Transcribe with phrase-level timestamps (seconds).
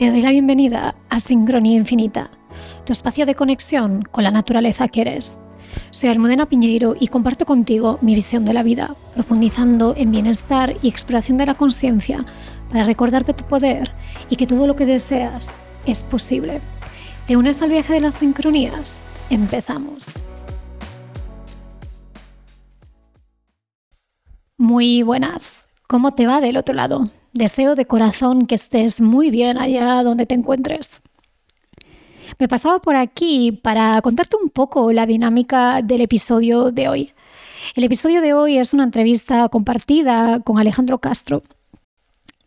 [0.00, 2.30] Te doy la bienvenida a Sincronía Infinita,
[2.86, 5.38] tu espacio de conexión con la naturaleza que eres.
[5.90, 10.88] Soy Almudena Piñeiro y comparto contigo mi visión de la vida, profundizando en bienestar y
[10.88, 12.24] exploración de la conciencia
[12.70, 13.92] para recordarte tu poder
[14.30, 15.52] y que todo lo que deseas
[15.84, 16.62] es posible.
[17.26, 19.02] ¿Te unes al viaje de las sincronías?
[19.28, 20.06] Empezamos.
[24.56, 25.66] Muy buenas.
[25.86, 27.10] ¿Cómo te va del otro lado?
[27.32, 31.00] Deseo de corazón que estés muy bien allá donde te encuentres.
[32.38, 37.12] Me pasaba por aquí para contarte un poco la dinámica del episodio de hoy.
[37.76, 41.42] El episodio de hoy es una entrevista compartida con Alejandro Castro.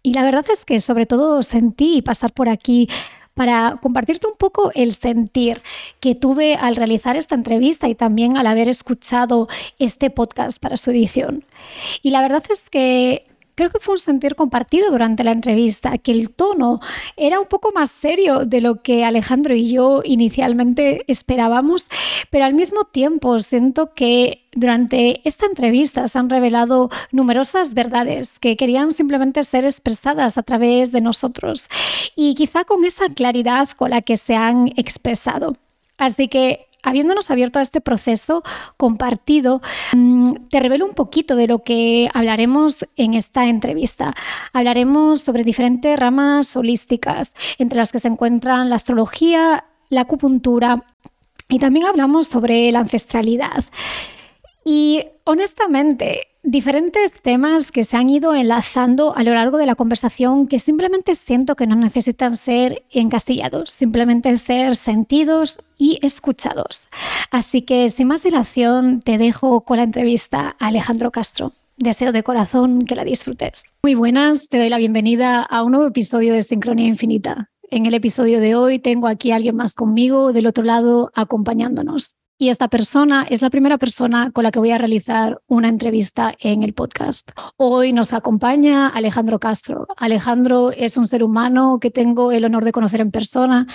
[0.02, 2.90] Y la verdad es que sobre todo sentí pasar por aquí
[3.34, 5.62] para compartirte un poco el sentir
[6.02, 9.48] que tuve al realizar esta entrevista y también al haber escuchado
[9.80, 11.46] este podcast para su edición.
[12.02, 16.12] Y la verdad es que creo que fue un sentir compartido durante la entrevista, que
[16.12, 16.80] el tono
[17.18, 21.88] era un poco más serio de lo que Alejandro y yo inicialmente esperábamos,
[22.30, 28.56] pero al mismo tiempo siento que durante esta entrevista se han revelado numerosas verdades que
[28.56, 31.70] querían simplemente ser expresadas a través de nosotros
[32.16, 35.58] y quizá con esa claridad con la que se han expresado.
[35.98, 38.44] Así que habiéndonos abierto a este proceso
[38.78, 39.62] compartido,
[39.94, 44.14] mm, te revelo un poquito de lo que hablaremos en esta entrevista.
[44.52, 50.84] Hablaremos sobre diferentes ramas holísticas, entre las que se encuentran la astrología, la acupuntura
[51.50, 53.64] y también hablamos sobre la ancestralidad.
[54.66, 60.48] Y honestamente, diferentes temas que se han ido enlazando a lo largo de la conversación
[60.48, 66.90] que simplemente siento que no necesitan ser encastillados, simplemente ser sentidos y escuchados.
[67.32, 71.54] Así que sin más dilación te dejo con la entrevista a Alejandro Castro.
[71.78, 73.64] Deseo de corazón que la disfrutes.
[73.82, 77.50] Muy buenas, te doy la bienvenida a un nuevo episodio de Sincronía Infinita.
[77.72, 82.18] En el episodio de hoy tengo aquí a alguien más conmigo del otro lado acompañándonos
[82.38, 86.34] y esta persona es la primera persona con la que voy a realizar una entrevista
[86.40, 87.32] en el podcast.
[87.58, 89.88] Hoy nos acompaña Alejandro Castro.
[89.98, 93.68] Alejandro es un ser humano que tengo el honor de conocer en persona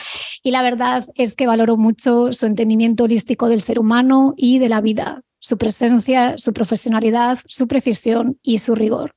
[0.42, 4.68] y la verdad es que valoro mucho su entendimiento holístico del ser humano y de
[4.68, 9.14] la vida su presencia, su profesionalidad, su precisión y su rigor.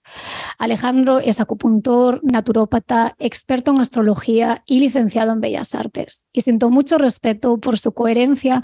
[0.57, 6.25] Alejandro es acupuntor, naturópata, experto en astrología y licenciado en Bellas Artes.
[6.31, 8.61] Y siento mucho respeto por su coherencia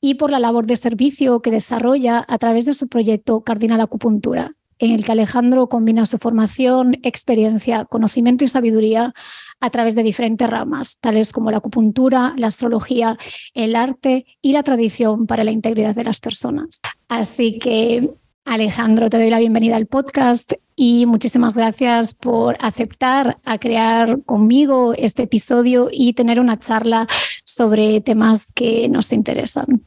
[0.00, 4.52] y por la labor de servicio que desarrolla a través de su proyecto Cardinal Acupuntura,
[4.78, 9.14] en el que Alejandro combina su formación, experiencia, conocimiento y sabiduría
[9.60, 13.18] a través de diferentes ramas, tales como la acupuntura, la astrología,
[13.52, 16.80] el arte y la tradición para la integridad de las personas.
[17.08, 18.10] Así que,
[18.44, 24.94] Alejandro, te doy la bienvenida al podcast y muchísimas gracias por aceptar a crear conmigo
[24.96, 27.06] este episodio y tener una charla
[27.44, 29.84] sobre temas que nos interesan.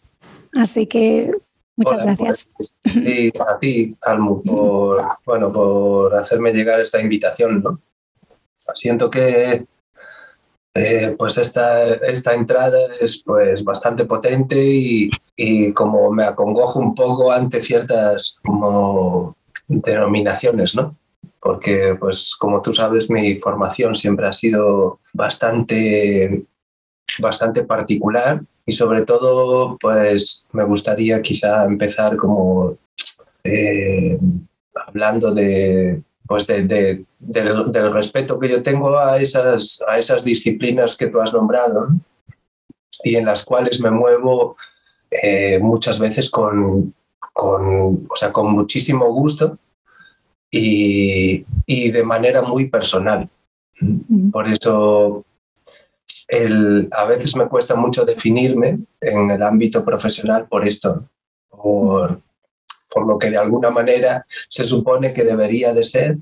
[0.54, 1.32] Así que
[1.76, 2.52] muchas gracias.
[2.86, 7.64] y pues, a ti, Almu, por, bueno, por hacerme llegar esta invitación.
[7.64, 7.82] ¿no?
[8.76, 9.66] Siento que
[10.76, 16.96] eh, pues esta, esta entrada es pues bastante potente y, y, como me acongojo un
[16.96, 18.40] poco ante ciertas
[19.68, 20.96] denominaciones, ¿no?
[21.40, 26.46] Porque pues como tú sabes mi formación siempre ha sido bastante
[27.20, 32.78] bastante particular y sobre todo pues me gustaría quizá empezar como
[33.44, 34.18] eh,
[34.88, 36.02] hablando de,
[36.34, 41.32] pues de, del, respeto que yo tengo a esas, a esas disciplinas que tú has
[41.32, 41.90] nombrado
[43.04, 44.56] y en las cuales me muevo
[45.12, 46.96] eh, muchas veces con,
[47.34, 49.60] con, o sea, con muchísimo gusto
[50.50, 53.30] y, y de manera muy personal.
[54.32, 55.24] Por eso
[56.94, 61.08] a veces me cuesta mucho definirme en el ámbito profesional por esto,
[61.48, 62.20] por,
[62.94, 66.18] por lo que de alguna manera se supone que debería de ser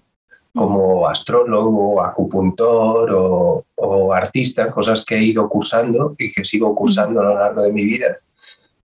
[0.53, 7.21] como astrólogo, acupuntor o, o, artista, cosas que he ido cursando y que sigo cursando
[7.21, 8.17] a lo largo de mi vida,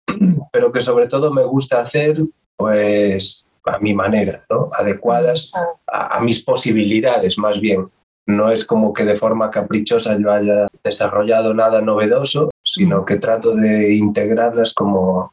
[0.51, 2.23] pero que sobre todo me gusta hacer
[2.55, 4.69] pues a mi manera, ¿no?
[4.73, 5.51] adecuadas
[5.87, 7.89] a, a mis posibilidades más bien.
[8.25, 13.55] No es como que de forma caprichosa yo haya desarrollado nada novedoso, sino que trato
[13.55, 15.31] de integrarlas como,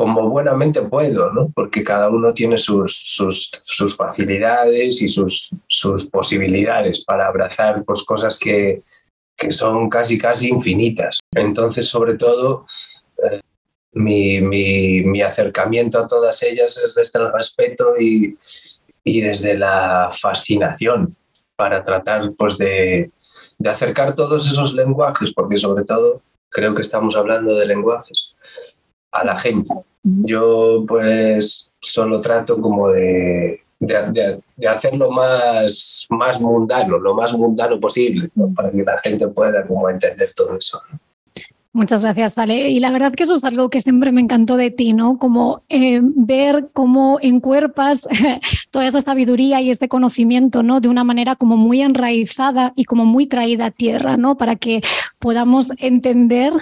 [0.00, 1.52] como buenamente puedo, ¿no?
[1.54, 8.02] porque cada uno tiene sus, sus, sus facilidades y sus, sus, posibilidades para abrazar pues,
[8.04, 8.82] cosas que,
[9.36, 11.18] que, son casi, casi infinitas.
[11.32, 12.64] Entonces, sobre todo,
[13.30, 13.42] eh,
[13.92, 18.38] mi, mi, mi, acercamiento a todas ellas es desde el respeto y,
[19.04, 21.14] y desde la fascinación
[21.56, 23.10] para tratar pues de,
[23.58, 28.34] de acercar todos esos lenguajes, porque sobre todo creo que estamos hablando de lenguajes,
[29.12, 29.70] a la gente.
[30.02, 37.78] Yo pues solo trato como de, de, de, hacerlo más, más mundano, lo más mundano
[37.80, 40.80] posible, para que la gente pueda como entender todo eso.
[41.72, 42.70] Muchas gracias, Ale.
[42.70, 45.18] Y la verdad que eso es algo que siempre me encantó de ti, ¿no?
[45.18, 48.08] Como eh, ver cómo encuerpas
[48.72, 50.80] toda esa sabiduría y este conocimiento, ¿no?
[50.80, 54.36] De una manera como muy enraizada y como muy traída a tierra, ¿no?
[54.36, 54.82] Para que
[55.20, 56.52] podamos entender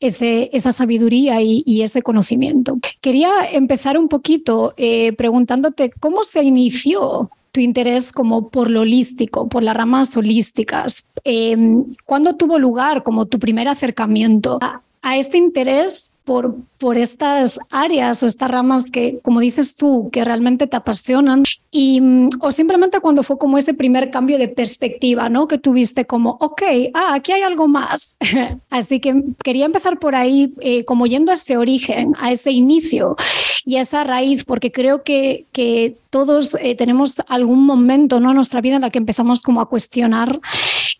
[0.00, 2.78] ese, esa sabiduría y, ese conocimiento.
[3.00, 9.48] Quería empezar un poquito eh, preguntándote cómo se inició tu interés como por lo holístico,
[9.48, 11.06] por las ramas holísticas.
[11.24, 11.56] Eh,
[12.04, 14.58] ¿Cuándo tuvo lugar como tu primer acercamiento
[15.02, 20.24] a este interés por, por estas áreas o estas ramas que, como dices tú, que
[20.24, 22.00] realmente te apasionan y,
[22.40, 25.46] o simplemente cuando fue como ese primer cambio de perspectiva, ¿no?
[25.46, 26.62] Que tuviste como, ok,
[26.94, 28.16] ah, aquí hay algo más.
[28.70, 33.16] Así que quería empezar por ahí, eh, como yendo a ese origen, a ese inicio
[33.64, 38.30] y a esa raíz, porque creo que, que todos eh, tenemos algún momento, ¿no?
[38.30, 40.40] En nuestra vida en la que empezamos como a cuestionar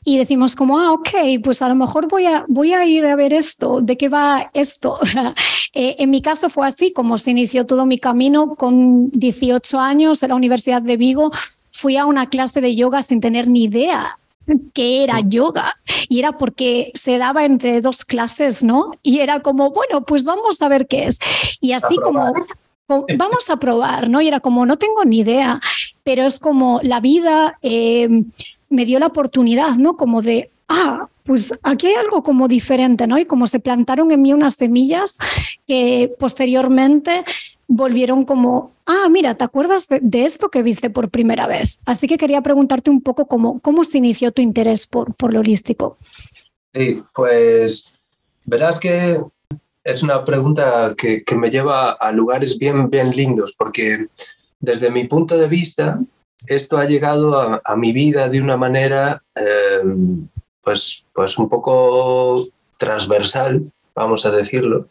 [0.05, 1.11] y decimos como, ah, ok,
[1.45, 4.51] pues a lo mejor voy a, voy a ir a ver esto, ¿de qué va
[4.55, 4.99] esto?
[5.75, 10.23] Eh, en mi caso fue así, como se inició todo mi camino con 18 años
[10.23, 11.33] en la Universidad de Vigo,
[11.71, 14.19] fui a una clase de yoga sin tener ni idea
[14.75, 15.77] qué era yoga
[16.09, 18.93] y era porque se daba entre dos clases, ¿no?
[19.03, 21.19] Y era como, bueno, pues vamos a ver qué es.
[21.61, 22.33] Y así como
[23.17, 24.21] vamos a probar, ¿no?
[24.21, 25.61] Y era como, no tengo ni idea,
[26.03, 28.25] pero es como la vida eh,
[28.69, 29.97] me dio la oportunidad, ¿no?
[29.97, 33.19] Como de, ah, pues aquí hay algo como diferente, ¿no?
[33.19, 35.19] Y como se plantaron en mí unas semillas
[35.67, 37.25] que posteriormente
[37.69, 41.81] volvieron como, ah, mira, ¿te acuerdas de, esto que viste por primera vez?
[41.85, 45.41] Así que quería preguntarte un poco cómo, cómo se inició tu interés por, por lo
[45.41, 45.97] holístico.
[46.75, 47.93] Sí, pues
[48.45, 49.21] verás que
[49.85, 54.07] es una pregunta que, que me lleva a lugares bien, bien lindos, porque
[54.59, 56.01] desde mi punto de vista,
[56.47, 60.29] esto ha llegado a, mi vida de una manera em,
[60.63, 62.49] pues, pues un poco
[62.79, 64.89] transversal, vamos a decirlo,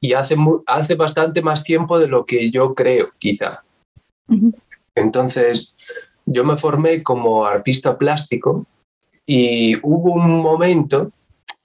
[0.00, 3.62] y hace, hace bastante más tiempo de lo que yo creo, quizá.
[4.94, 5.76] Entonces,
[6.24, 8.66] yo me formé como artista plástico
[9.24, 11.12] y hubo un momento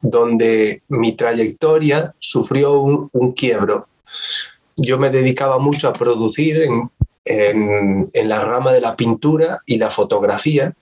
[0.01, 3.88] donde mi trayectoria sufrió un, un quiebro.
[4.75, 6.89] Yo me dedicaba mucho a producir en,
[7.25, 10.74] en, la rama de la pintura y la fotografía,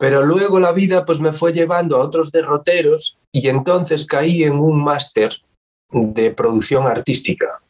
[0.00, 4.54] pero luego la vida pues me fue llevando a otros derroteros y entonces caí en
[4.54, 5.36] un máster
[5.92, 7.60] de producción artística.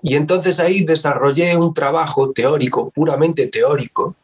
[0.00, 4.16] Y entonces ahí desarrollé un trabajo teórico, puramente teórico,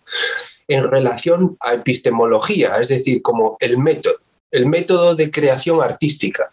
[0.67, 4.15] en relación a epistemología, es decir, como el método,
[4.51, 6.53] el método de creación artística.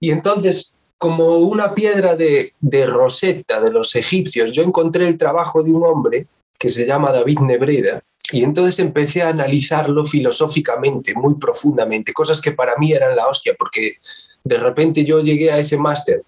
[0.00, 5.62] Y entonces como una piedra de, de Rosetta de los egipcios, yo encontré el trabajo
[5.62, 6.26] de un hombre
[6.58, 12.52] que se llama David Nebreda, y entonces empecé a analizarlo filosóficamente, muy profundamente, cosas que
[12.52, 13.96] para mí eran la hostia, porque
[14.42, 16.22] de repente yo llegué a ese máster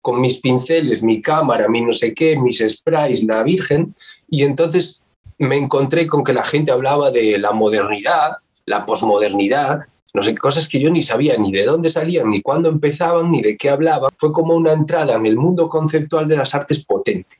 [0.00, 3.94] con mis pinceles, mi cámara, mi no sé qué, mis sprays, la Virgen,
[4.30, 5.04] y entonces
[5.36, 9.80] me encontré con que la gente hablaba de la modernidad, la posmodernidad,
[10.14, 13.42] no sé, cosas que yo ni sabía ni de dónde salían, ni cuándo empezaban, ni
[13.42, 14.10] de qué hablaban.
[14.16, 17.36] Fue como una entrada en el mundo conceptual de las artes potente.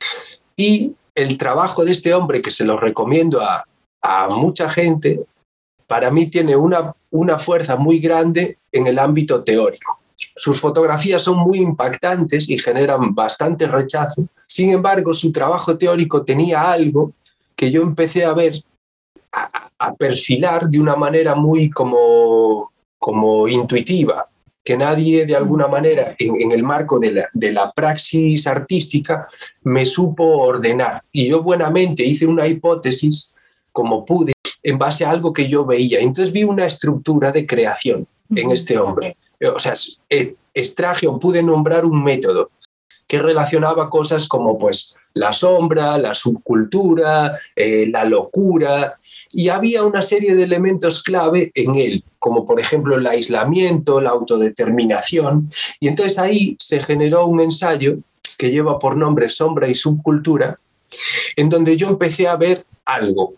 [0.57, 3.65] Y el trabajo de este hombre, que se lo recomiendo a,
[4.03, 5.21] a mucha gente,
[5.87, 9.99] para mí tiene una, una fuerza muy grande en el ámbito teórico.
[10.37, 14.27] Sus fotografías son muy impactantes y generan bastante rechazo.
[14.47, 17.13] Sin embargo, su trabajo teórico tenía algo
[17.57, 18.63] que yo empecé a ver
[19.33, 24.29] a, perfilar de una manera muy como, como intuitiva,
[24.65, 29.27] que nadie de alguna manera en, el marco de la, de la, praxis artística
[29.63, 31.03] me supo ordenar.
[31.13, 33.35] Y yo buenamente hice una hipótesis
[33.73, 36.01] como pude en base a algo que yo veía.
[36.01, 39.17] Entonces vi una estructura de creación en este hombre.
[39.55, 39.75] O sea,
[40.09, 42.51] eh, extraje o pude nombrar un método
[43.07, 48.99] que relacionaba cosas como pues la sombra, la subcultura, eh, la locura,
[49.33, 54.11] y había una serie de elementos clave en él, como por ejemplo el aislamiento, la
[54.11, 55.51] autodeterminación,
[55.81, 57.97] y entonces ahí se generó un ensayo
[58.39, 60.61] que lleva por nombre Sombra y Subcultura,
[61.35, 63.35] en donde yo empecé a ver algo.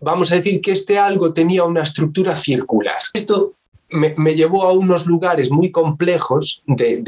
[0.00, 2.98] Vamos a decir que este algo tenía una estructura circular.
[3.14, 3.54] Esto
[3.90, 7.02] me, llevó a unos lugares muy complejos de,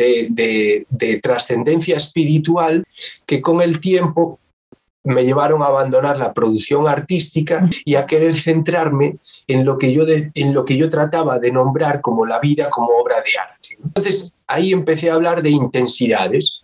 [0.88, 2.84] de trascendencia espiritual
[3.26, 4.38] que con el tiempo
[5.08, 9.16] me llevaron a abandonar la producción artística y a querer centrarme
[9.46, 12.88] en lo que yo, en lo que yo trataba de nombrar como la vida como
[12.88, 13.78] obra de arte.
[13.82, 16.60] Entonces ahí empecé a hablar de intensidades,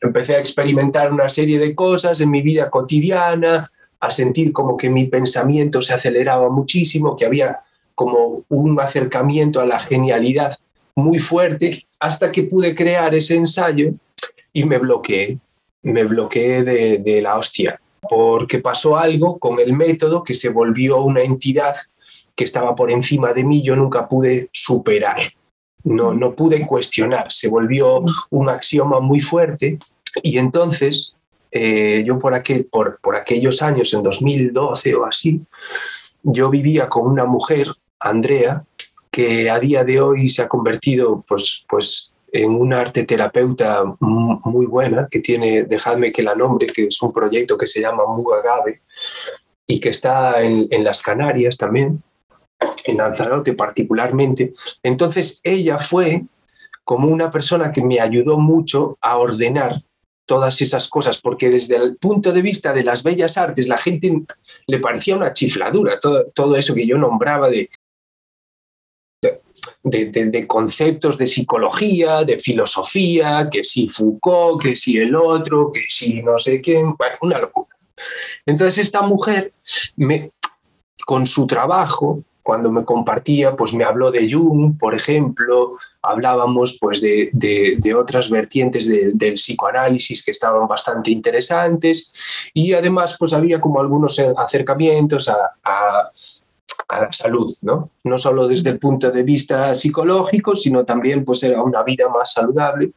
[0.00, 4.90] empecé a experimentar una serie de cosas en mi vida cotidiana, a sentir como que
[4.90, 7.60] mi pensamiento se aceleraba muchísimo, que había
[7.94, 10.56] como un acercamiento a la genialidad
[10.94, 13.92] muy fuerte, hasta que pude crear ese ensayo
[14.52, 15.38] y me bloqueé
[15.82, 21.22] me bloqueé de, la hostia, porque pasó algo con el método que se volvió una
[21.22, 21.74] entidad
[22.36, 25.32] que estaba por encima de mí, yo nunca pude superar,
[25.84, 29.78] no, no pude cuestionar, se volvió un axioma muy fuerte
[30.22, 31.14] y entonces
[31.50, 35.40] eh, yo por, aquel, por, por aquellos años, en 2012 o así,
[36.22, 38.64] yo vivía con una mujer, Andrea,
[39.10, 44.66] que a día de hoy se ha convertido pues, pues en una arte terapeuta muy
[44.66, 48.82] buena que tiene, dejadme que la nombre, que es un proyecto que se llama Mugagabe
[49.66, 52.02] y que está en, las Canarias también,
[52.84, 54.54] en Lanzarote particularmente.
[54.82, 56.24] Entonces ella fue
[56.84, 59.82] como una persona que me ayudó mucho a ordenar
[60.30, 64.12] todas esas cosas, porque desde el punto de vista de las bellas artes, la gente
[64.68, 67.68] le parecía una chifladura, todo, todo eso que yo nombraba de
[69.82, 76.22] de, conceptos de psicología, de filosofía, que si Foucault, que si el otro, que si
[76.22, 77.76] no sé quién, bueno, una locura.
[78.46, 79.52] Entonces esta mujer,
[79.96, 80.30] me,
[81.04, 87.00] con su trabajo, cuando me compartía, pues me habló de Jung, por ejemplo, hablábamos pues
[87.00, 92.12] de, de, otras vertientes del psicoanálisis que estaban bastante interesantes
[92.54, 96.10] y además pues había como algunos acercamientos a
[96.90, 97.90] a la salud, ¿no?
[98.04, 102.32] No solo desde el punto de vista psicológico, sino también pues a una vida más
[102.32, 102.92] saludable.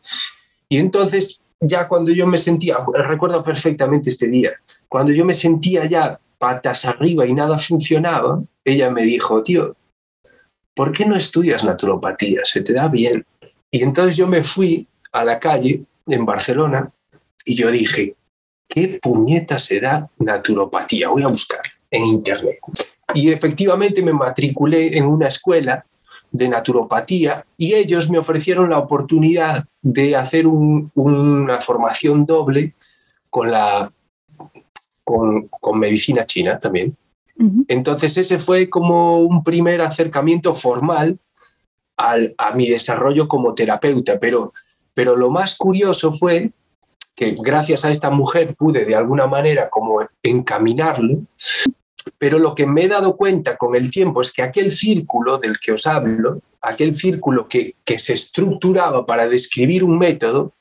[0.68, 4.52] Y entonces ya cuando yo me sentía, recuerdo perfectamente este día,
[4.90, 9.76] cuando yo me sentía ya patas arriba y nada funcionaba, ella me dijo, tío,
[10.74, 12.42] ¿por qué no estudias naturopatía?
[12.44, 13.26] Se te da bien.
[13.72, 16.92] Y entonces yo me fui a la calle en Barcelona
[17.46, 18.16] y yo dije,
[18.68, 21.10] ¿qué puñeta será naturopatía?
[21.10, 21.62] Voy a buscar
[21.92, 22.60] en internet.
[23.14, 25.86] Y efectivamente me matriculé en una escuela
[26.32, 32.74] de naturopatía y ellos me ofrecieron la oportunidad de hacer una formación doble
[33.30, 33.92] con, la,
[35.04, 36.98] con, medicina china también.
[37.68, 41.20] Entonces ese fue como un primer acercamiento formal
[41.98, 44.54] al, a mi desarrollo como terapeuta, pero,
[44.94, 46.52] pero lo más curioso fue
[47.16, 51.22] que gracias a esta mujer pude de alguna manera como encaminarlo
[52.18, 55.60] pero lo que me he dado cuenta con el tiempo es que aquel círculo del
[55.60, 60.54] que os hablo, aquel círculo que, que se estructuraba para describir un método,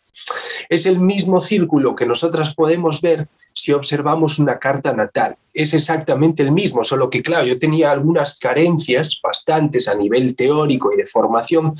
[0.68, 5.36] es el mismo círculo que nosotras podemos ver si observamos una carta natal.
[5.52, 10.90] Es exactamente el mismo, solo que, claro, yo tenía algunas carencias bastantes a nivel teórico
[10.92, 11.74] y de formación,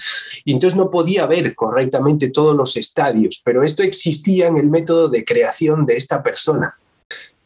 [0.45, 5.09] y entonces no podía ver correctamente todos los estadios, pero esto existía en el método
[5.09, 6.77] de creación de esta persona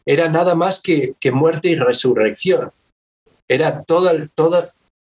[0.07, 2.71] era nada más que, muerte y resurrección.
[3.47, 4.09] Era todo,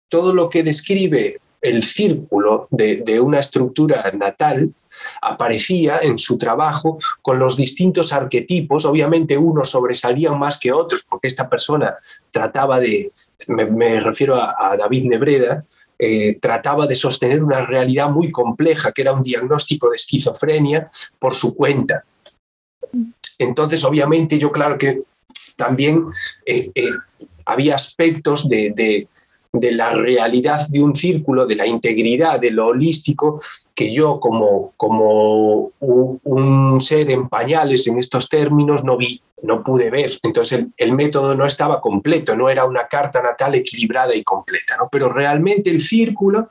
[0.08, 4.72] todo lo que describe el círculo de, una estructura natal
[5.20, 8.84] aparecía en su trabajo con los distintos arquetipos.
[8.84, 11.96] Obviamente unos sobresalían más que otros porque esta persona
[12.30, 13.12] trataba de,
[13.48, 15.64] me, refiero a, David Nebreda,
[15.98, 21.34] eh, trataba de sostener una realidad muy compleja, que era un diagnóstico de esquizofrenia por
[21.34, 22.04] su cuenta.
[23.38, 25.02] Entonces, obviamente, yo claro que
[25.56, 26.06] también
[26.44, 26.90] eh, eh,
[27.44, 29.08] había aspectos de,
[29.72, 33.40] la realidad de un círculo, de la integridad, de lo holístico,
[33.74, 39.90] que yo como, como un, ser en pañales en estos términos no vi, no pude
[39.90, 40.18] ver.
[40.22, 44.88] Entonces el, método no estaba completo, no era una carta natal equilibrada y completa, ¿no?
[44.90, 46.48] pero realmente el círculo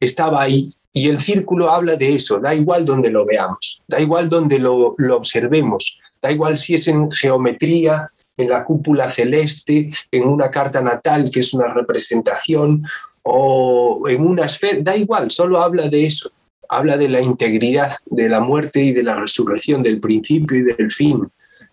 [0.00, 4.28] estaba ahí y el círculo habla de eso, da igual donde lo veamos, da igual
[4.28, 10.24] donde lo, lo observemos, Da igual si es en geometría, en la cúpula celeste, en
[10.24, 12.84] una carta natal que es una representación
[13.22, 16.30] o en una esfera, da igual, solo habla de eso,
[16.68, 20.90] habla de la integridad de la muerte y de la resurrección, del principio y del
[20.90, 21.28] fin.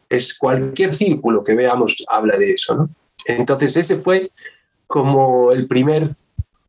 [0.10, 2.90] Es cualquier círculo que veamos habla de eso, ¿no?
[3.26, 4.32] Entonces ese fue
[4.88, 6.16] como el primer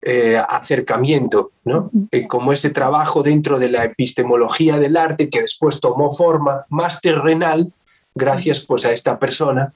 [0.02, 1.90] eh, acercamiento, ¿no?
[2.10, 7.00] Eh, como ese trabajo dentro de la epistemología del arte que después tomó forma más
[7.00, 7.72] terrenal
[8.14, 9.72] gracias pues a esta persona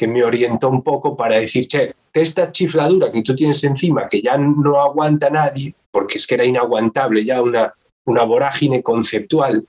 [0.00, 4.22] que me orientó un poco para decir, che, esta chifladura que tú tienes encima, que
[4.22, 7.74] ya no aguanta nadie, porque es que era inaguantable ya una,
[8.06, 9.66] una vorágine conceptual,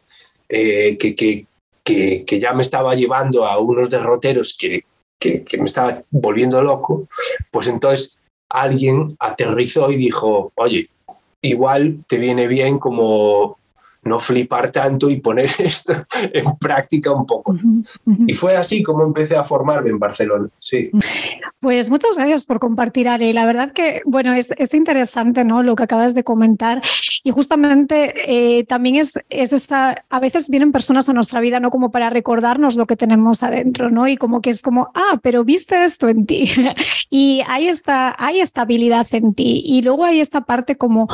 [0.47, 1.47] eh, que, que,
[1.83, 4.85] que, que ya me estaba llevando a unos derroteros que,
[5.59, 7.09] me estaba volviendo loco,
[7.51, 8.17] pues entonces
[8.49, 10.87] alguien aterrizó y dijo, oye,
[11.41, 13.57] igual te viene bien como
[14.03, 17.55] no flipar tanto y poner esto en práctica un poco.
[18.27, 20.91] Y fue así como empecé a formarme en Barcelona, sí.
[21.59, 23.33] Pues muchas gracias por compartir, Ale.
[23.33, 25.61] La verdad que, bueno, es, es interesante, ¿no?
[25.61, 26.81] Lo que acabas de comentar.
[27.23, 31.69] Y justamente eh, también es, es esta, a veces vienen personas a nuestra vida, ¿no?
[31.69, 34.07] Como para recordarnos lo que tenemos adentro, ¿no?
[34.07, 36.51] Y como que es como, ah, pero viste esto en ti.
[37.11, 39.61] y hay esta, hay estabilidad en ti.
[39.63, 41.07] Y luego hay esta parte como,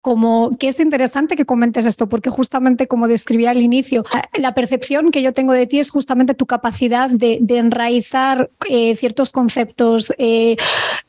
[0.00, 5.10] como que es interesante que comentes esto, porque justamente como describía al inicio, la percepción
[5.10, 10.56] que yo tengo de ti es justamente tu capacidad de, enraizar eh, ciertos conceptos, eh,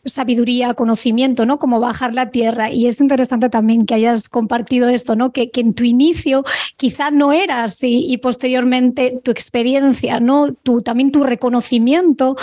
[0.03, 1.59] sabiduría, conocimiento, ¿no?
[1.59, 2.71] Como bajar la tierra.
[2.71, 5.31] Y es interesante también que hayas compartido esto, ¿no?
[5.31, 6.43] Que, en tu inicio
[6.75, 10.53] quizá no era así y posteriormente tu experiencia, ¿no?
[10.53, 12.35] Tu, también tu reconocimiento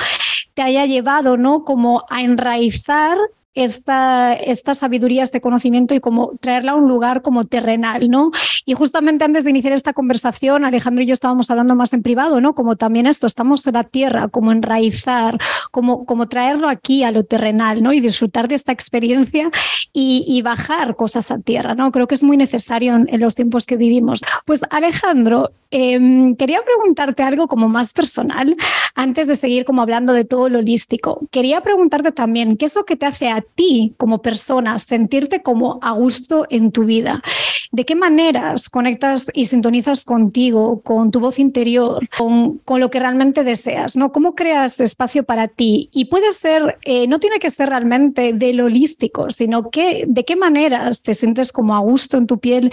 [0.54, 1.64] te haya llevado, ¿no?
[1.64, 3.18] Como a enraizar
[3.58, 8.30] esta, esta sabiduría, este conocimiento y como traerla a un lugar como terrenal, ¿no?
[8.64, 12.40] Y justamente antes de iniciar esta conversación, Alejandro y yo estábamos hablando más en privado,
[12.40, 12.54] ¿no?
[12.54, 15.38] Como también esto, estamos en la tierra, como enraizar,
[15.72, 17.92] como, como traerlo aquí a lo terrenal, ¿no?
[17.92, 19.50] Y disfrutar de esta experiencia
[19.92, 21.90] y, y bajar cosas a tierra, ¿no?
[21.90, 24.22] Creo que es muy necesario en, los tiempos que vivimos.
[24.46, 25.98] Pues Alejandro, eh,
[26.38, 28.56] quería preguntarte algo como más personal
[28.94, 31.26] antes de seguir como hablando de todo lo holístico.
[31.30, 35.78] Quería preguntarte también, ¿qué es lo que te hace a ti como persona sentirte como
[35.82, 37.22] a gusto en tu vida?
[37.70, 43.00] ¿De qué maneras conectas y sintonizas contigo, con tu voz interior, con, con lo que
[43.00, 43.96] realmente deseas?
[43.96, 44.12] ¿no?
[44.12, 45.90] ¿Cómo creas espacio para ti?
[45.92, 50.24] Y puede ser, eh, no tiene que ser realmente de lo holístico, sino que de
[50.24, 52.70] qué maneras te sientes como a gusto en tu piel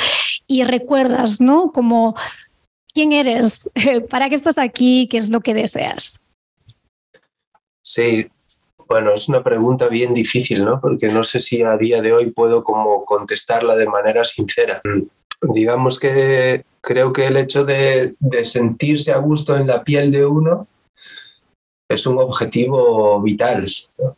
[0.48, 1.72] y recuerdas, ¿no?
[1.72, 2.16] Como
[2.94, 3.70] quién eres,
[4.10, 6.22] para qué estás aquí, qué es lo que deseas.
[7.82, 8.28] Sí,
[8.88, 10.80] bueno, es una pregunta bien difícil, ¿no?
[10.80, 14.82] Porque no sé si a día de hoy puedo como contestarla de manera sincera.
[15.42, 20.26] Digamos que creo que el hecho de, de sentirse a gusto en la piel de
[20.26, 20.68] uno
[21.90, 24.16] es un objetivo vital, ¿no?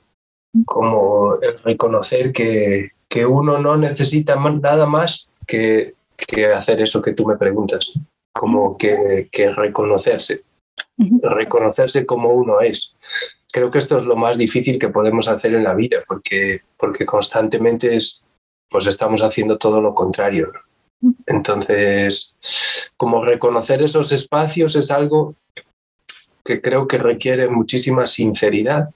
[0.65, 7.13] como el reconocer que, que, uno no necesita nada más que, que, hacer eso que
[7.13, 7.93] tú me preguntas,
[8.33, 10.43] como que, que reconocerse,
[11.21, 12.93] reconocerse como uno es
[13.57, 17.07] creo que esto es lo más difícil que podemos hacer en la vida, porque, porque
[17.07, 18.23] constantemente es,
[18.69, 20.53] pues estamos haciendo todo lo contrario.
[21.25, 22.35] Entonces,
[22.97, 25.33] como reconocer esos espacios es algo
[26.45, 28.91] que creo que requiere muchísima sinceridad.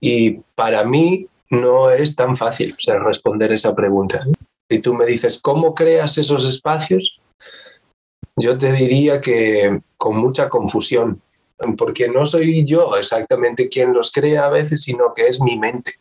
[0.00, 4.26] Y para mí no es tan fácil o sea, responder esa pregunta.
[4.68, 7.20] Si tú me dices, ¿cómo creas esos espacios?
[8.36, 11.22] Yo te diría que con mucha confusión,
[11.76, 15.94] porque no soy yo exactamente quien los crea a veces, sino que es mi mente.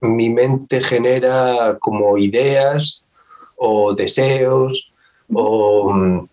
[0.00, 3.04] Mi mente genera como ideas
[3.56, 4.92] o deseos
[5.32, 6.26] o,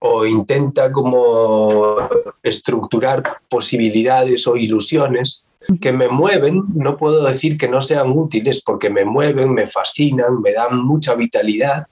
[0.00, 1.96] o intenta como
[2.42, 5.46] estructurar posibilidades o ilusiones
[5.80, 10.40] que me mueven, no puedo decir que no sean útiles porque me mueven, me fascinan,
[10.40, 11.86] me dan mucha vitalidad,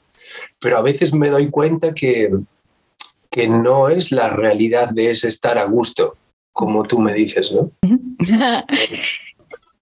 [0.58, 2.30] pero a veces me doy cuenta que,
[3.30, 6.16] que no es la realidad de ese estar a gusto,
[6.52, 7.70] como tú me dices, ¿no?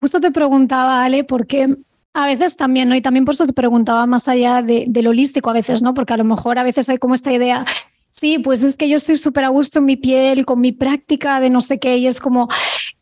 [0.00, 1.76] Justo te preguntaba, Ale, porque
[2.12, 2.94] a veces también, ¿no?
[2.94, 5.94] Y también por eso te preguntaba más allá de, lo holístico a veces, ¿no?
[5.94, 7.64] Porque a lo mejor a veces hay como esta idea,
[8.08, 11.40] sí, pues es que yo estoy súper a gusto en mi piel, con mi práctica
[11.40, 12.48] de no sé qué, y es como,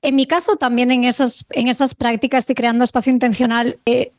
[0.02, 4.12] en mi caso también en esas, en esas prácticas y creando espacio intencional, eh,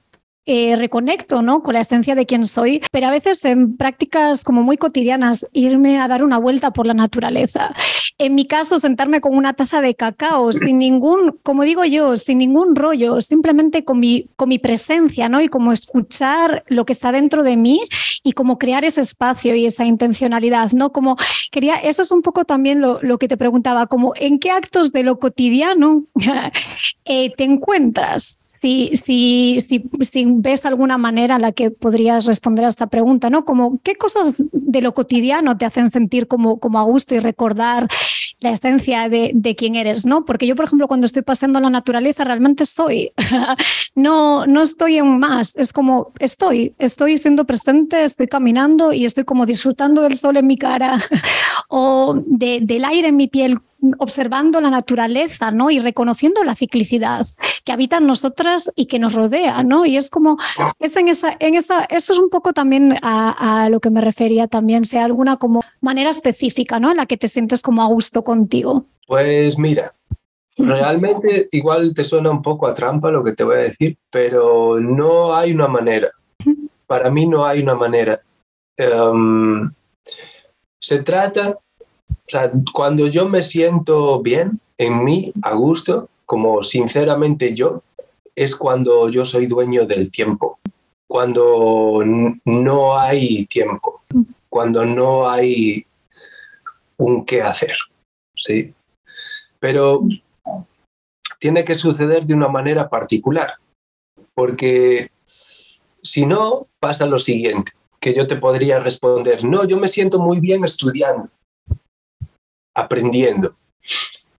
[0.49, 1.61] eh, reconecto ¿no?
[1.61, 5.99] con la esencia de quién soy, pero a veces en prácticas como muy cotidianas, irme
[5.99, 7.73] a dar una vuelta por la naturaleza.
[8.17, 12.37] En mi caso, sentarme con una taza de cacao, sin ningún, como digo yo, sin
[12.37, 15.41] ningún rollo, simplemente con mi, con mi presencia, ¿no?
[15.41, 17.81] Y como escuchar lo que está dentro de mí
[18.23, 20.93] y como crear ese espacio y esa intencionalidad, ¿no?
[20.93, 21.17] Como
[21.51, 24.93] quería, eso es un poco también lo, lo que te preguntaba, como en qué actos
[24.93, 26.05] de lo cotidiano
[27.05, 28.91] eh, te encuentras si,
[30.25, 33.45] ves alguna manera en la que podrías responder a esta pregunta, ¿no?
[33.45, 37.87] Como, ¿qué cosas de lo cotidiano te hacen sentir como, como a gusto y recordar
[38.39, 40.25] la esencia de, de quién eres, ¿no?
[40.25, 43.11] Porque yo, por ejemplo, cuando estoy paseando la naturaleza, realmente soy.
[43.95, 49.23] no, no estoy en más, es como estoy, estoy siendo presente, estoy caminando y estoy
[49.23, 50.99] como disfrutando del sol en mi cara
[51.69, 53.59] o de, del aire en mi piel
[53.99, 55.69] observando la naturaleza, ¿no?
[55.69, 57.25] Y reconociendo la ciclicidad
[57.63, 59.85] que habita en nosotras y que nos rodea, ¿no?
[59.85, 60.37] Y es como,
[60.79, 64.01] es en esa, en esa, eso es un poco también a, a, lo que me
[64.01, 66.91] refería también, sea alguna como manera específica, ¿no?
[66.91, 68.85] En la que te sientes como a gusto contigo.
[69.05, 69.93] Pues mira,
[70.57, 74.79] realmente igual te suena un poco a trampa lo que te voy a decir, pero
[74.79, 76.11] no hay una manera.
[76.87, 78.19] Para mí no hay una manera.
[78.79, 79.71] Um,
[80.79, 81.57] se trata
[82.09, 87.83] o sea, cuando yo me siento bien en mí, a gusto, como sinceramente yo,
[88.35, 90.59] es cuando yo soy dueño del tiempo,
[91.07, 92.03] cuando
[92.45, 94.01] no hay tiempo,
[94.49, 95.85] cuando no hay
[96.97, 97.75] un qué hacer,
[98.35, 98.73] ¿sí?
[99.59, 100.03] Pero
[101.39, 103.53] tiene que suceder de una manera particular,
[104.33, 105.11] porque
[106.03, 110.39] si no, pasa lo siguiente, que yo te podría responder, no, yo me siento muy
[110.39, 111.29] bien estudiando,
[112.77, 113.55] aprendiendo.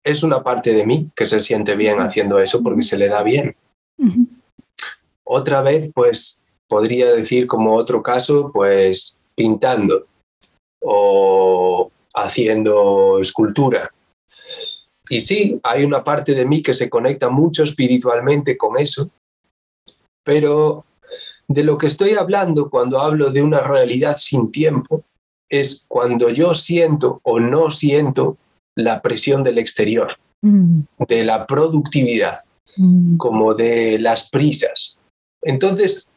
[0.05, 3.23] Es una parte de mí que se siente bien haciendo eso porque se le da
[3.23, 3.57] bien.
[5.25, 10.07] Otra vez, pues podría decir como otro caso, pues pintando
[10.81, 13.91] o haciendo escultura.
[15.11, 19.11] Y sí, hay una parte de mí que se conecta mucho espiritualmente con eso,
[20.23, 20.85] pero
[21.49, 25.03] de lo que estoy hablando cuando hablo de una realidad sin tiempo
[25.49, 28.37] es cuando yo siento o no siento
[28.75, 30.81] la presión del exterior, mm.
[31.09, 32.39] de la productividad,
[32.77, 33.17] mm.
[33.17, 34.97] como de las prisas.
[35.43, 36.09] Entonces,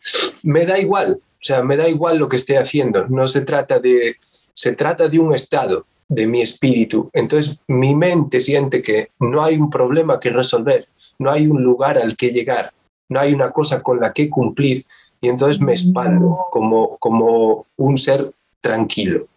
[0.44, 3.80] me da igual, o sea, me da igual lo que esté haciendo, no se trata
[3.80, 4.17] de,
[4.54, 7.10] se trata de un estado de mi espíritu.
[7.13, 10.88] Entonces, mi mente siente que no hay un problema que resolver,
[11.20, 12.74] no hay un lugar al que llegar,
[13.10, 14.86] no hay una cosa con la que cumplir,
[15.22, 19.28] y entonces me expando como, como un ser tranquilo.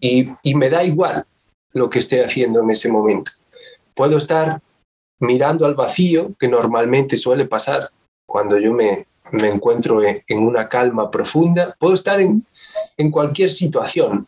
[0.00, 1.24] Y, me da igual
[1.72, 3.32] lo que esté haciendo en ese momento.
[3.94, 4.60] Puedo estar
[5.20, 7.90] mirando al vacío, que normalmente suele pasar
[8.26, 11.74] cuando yo me, me encuentro en, una calma profunda.
[11.78, 12.44] Puedo estar en,
[12.96, 14.26] en cualquier situación,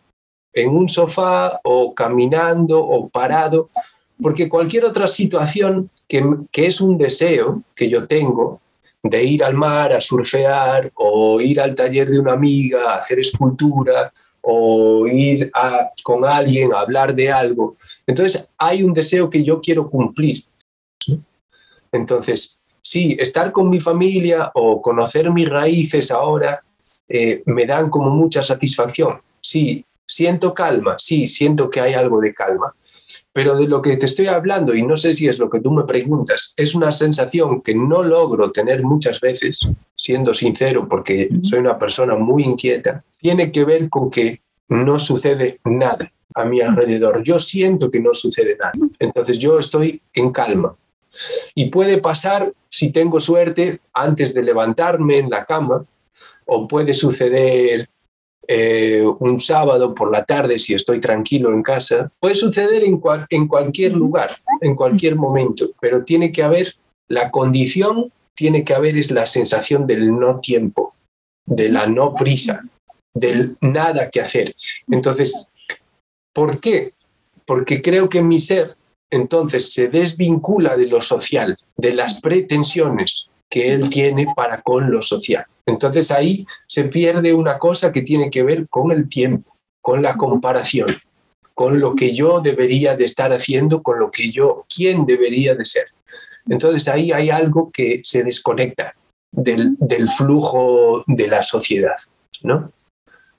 [0.54, 3.68] en un sofá o caminando o parado,
[4.20, 8.60] porque cualquier otra situación que, que, es un deseo que yo tengo
[9.02, 13.20] de ir al mar a surfear o ir al taller de una amiga a hacer
[13.20, 14.12] escultura
[14.48, 17.76] o ir a, con alguien a hablar de algo.
[18.06, 20.44] Entonces hay un deseo que yo quiero cumplir.
[21.90, 26.62] Entonces, sí, estar con mi familia o conocer mis raíces ahora
[27.08, 29.20] eh, me dan como mucha satisfacción.
[29.40, 32.72] Sí, siento calma, sí, siento que hay algo de calma.
[33.36, 35.70] Pero de lo que te estoy hablando, y no sé si es lo que tú
[35.70, 39.60] me preguntas, es una sensación que no logro tener muchas veces,
[39.94, 45.60] siendo sincero, porque soy una persona muy inquieta, tiene que ver con que no sucede
[45.64, 47.22] nada a mi alrededor.
[47.22, 48.72] Yo siento que no sucede nada.
[48.98, 50.74] Entonces yo estoy en calma.
[51.54, 55.84] Y puede pasar, si tengo suerte, antes de levantarme en la cama,
[56.46, 57.90] o puede suceder
[58.48, 62.10] eh, un sábado por la tarde si estoy tranquilo en casa.
[62.20, 66.74] Puede suceder en, en cualquier lugar, en cualquier momento, pero tiene que haber
[67.08, 70.94] la condición, tiene que haber es la sensación del no tiempo,
[71.44, 72.62] de la no prisa,
[73.14, 74.54] del nada que hacer.
[74.90, 75.46] Entonces,
[76.32, 76.92] ¿por qué?
[77.44, 78.76] Porque creo que mi ser
[79.10, 85.02] entonces se desvincula de lo social, de las pretensiones que él tiene para con lo
[85.02, 85.44] social.
[85.66, 90.16] Entonces ahí se pierde una cosa que tiene que ver con el tiempo, con la
[90.16, 90.96] comparación,
[91.54, 95.64] con lo que yo debería de estar haciendo, con lo que yo, quién debería de
[95.64, 95.86] ser.
[96.48, 98.94] Entonces ahí hay algo que se desconecta
[99.32, 101.96] del, del flujo de la sociedad,
[102.42, 102.70] ¿no?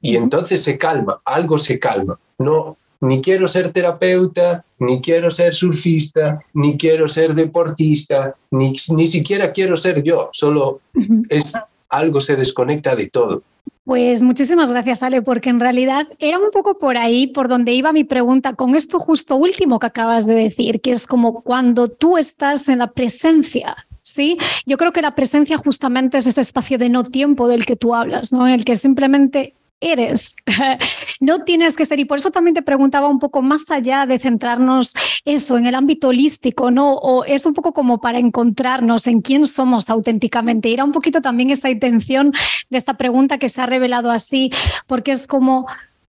[0.01, 2.19] y entonces se calma, algo se calma.
[2.37, 9.07] No, ni quiero ser terapeuta, ni quiero ser surfista, ni quiero ser deportista, ni, ni
[9.07, 10.81] siquiera quiero ser yo, solo
[11.29, 11.53] es
[11.89, 13.43] algo se desconecta de todo.
[13.85, 17.93] Pues muchísimas gracias, Ale, porque en realidad era un poco por ahí por donde iba
[17.93, 22.17] mi pregunta con esto justo último que acabas de decir, que es como cuando tú
[22.17, 24.37] estás en la presencia ¿sí?
[24.65, 27.93] Yo creo que la presencia justamente es ese espacio de no tiempo del que tú
[27.93, 28.47] hablas, ¿no?
[28.47, 30.35] En el que simplemente eres.
[31.19, 34.19] No tienes que ser, y por eso también te preguntaba un poco más allá de
[34.19, 34.93] centrarnos
[35.25, 36.93] eso en el ámbito holístico, ¿no?
[36.93, 40.71] O es un poco como para encontrarnos en quién somos auténticamente.
[40.71, 42.33] Era un poquito también esta intención
[42.69, 44.51] de esta pregunta que se ha revelado así,
[44.85, 45.65] porque es como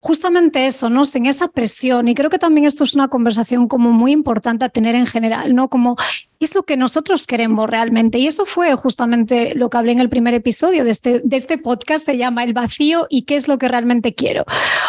[0.00, 1.04] justamente eso, ¿no?
[1.04, 2.08] Sin esa presión.
[2.08, 5.54] Y creo que también esto es una conversación como muy importante a tener en general,
[5.54, 5.68] ¿no?
[5.68, 5.96] Como
[6.40, 8.18] es lo que nosotros queremos realmente.
[8.18, 11.58] Y eso fue justamente lo que hablé en el primer episodio de este, de este
[11.58, 14.46] podcast, se llama El vacío y qué es lo que realmente quiero.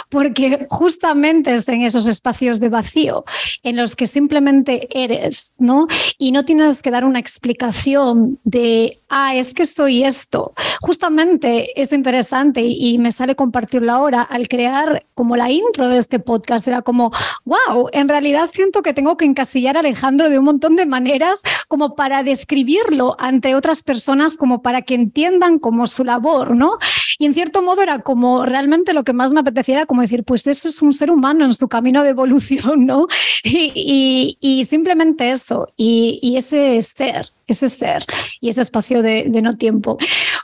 [0.08, 3.26] Porque justamente es en esos espacios de vacío
[3.64, 5.88] en los que simplemente eres, ¿no?
[6.18, 10.54] Y no tienes que dar una explicación de, ah, es que soy esto.
[10.82, 16.20] Justamente es interesante y, me sale compartirlo ahora al crear como la intro de este
[16.20, 16.68] podcast.
[16.68, 17.12] Era como,
[17.46, 21.42] wow, en realidad siento que tengo que encasillar a Alejandro de un montón de maneras
[21.68, 26.78] como para describirlo ante otras personas, como para que entiendan como su labor, ¿no?
[27.20, 30.48] Y en cierto modo era como realmente lo que más me apeteciera, como decir, pues
[30.48, 33.08] ese es un ser humano en su camino de evolución, ¿no?
[33.44, 38.06] Y, simplemente eso, y, ese ser, ese ser
[38.40, 39.98] y ese espacio de, de, no tiempo.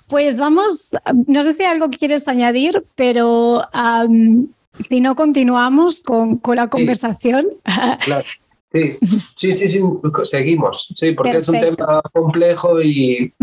[0.07, 0.91] Pues vamos,
[1.27, 4.47] no sé si hay algo que quieres añadir, pero um,
[4.87, 7.47] si no continuamos con, con la conversación.
[7.65, 7.73] Sí,
[8.05, 8.25] claro.
[8.69, 8.97] Sí,
[9.33, 9.81] sí, sí, sí,
[10.23, 11.53] seguimos, sí, porque Perfecto.
[11.53, 13.33] es un tema complejo y,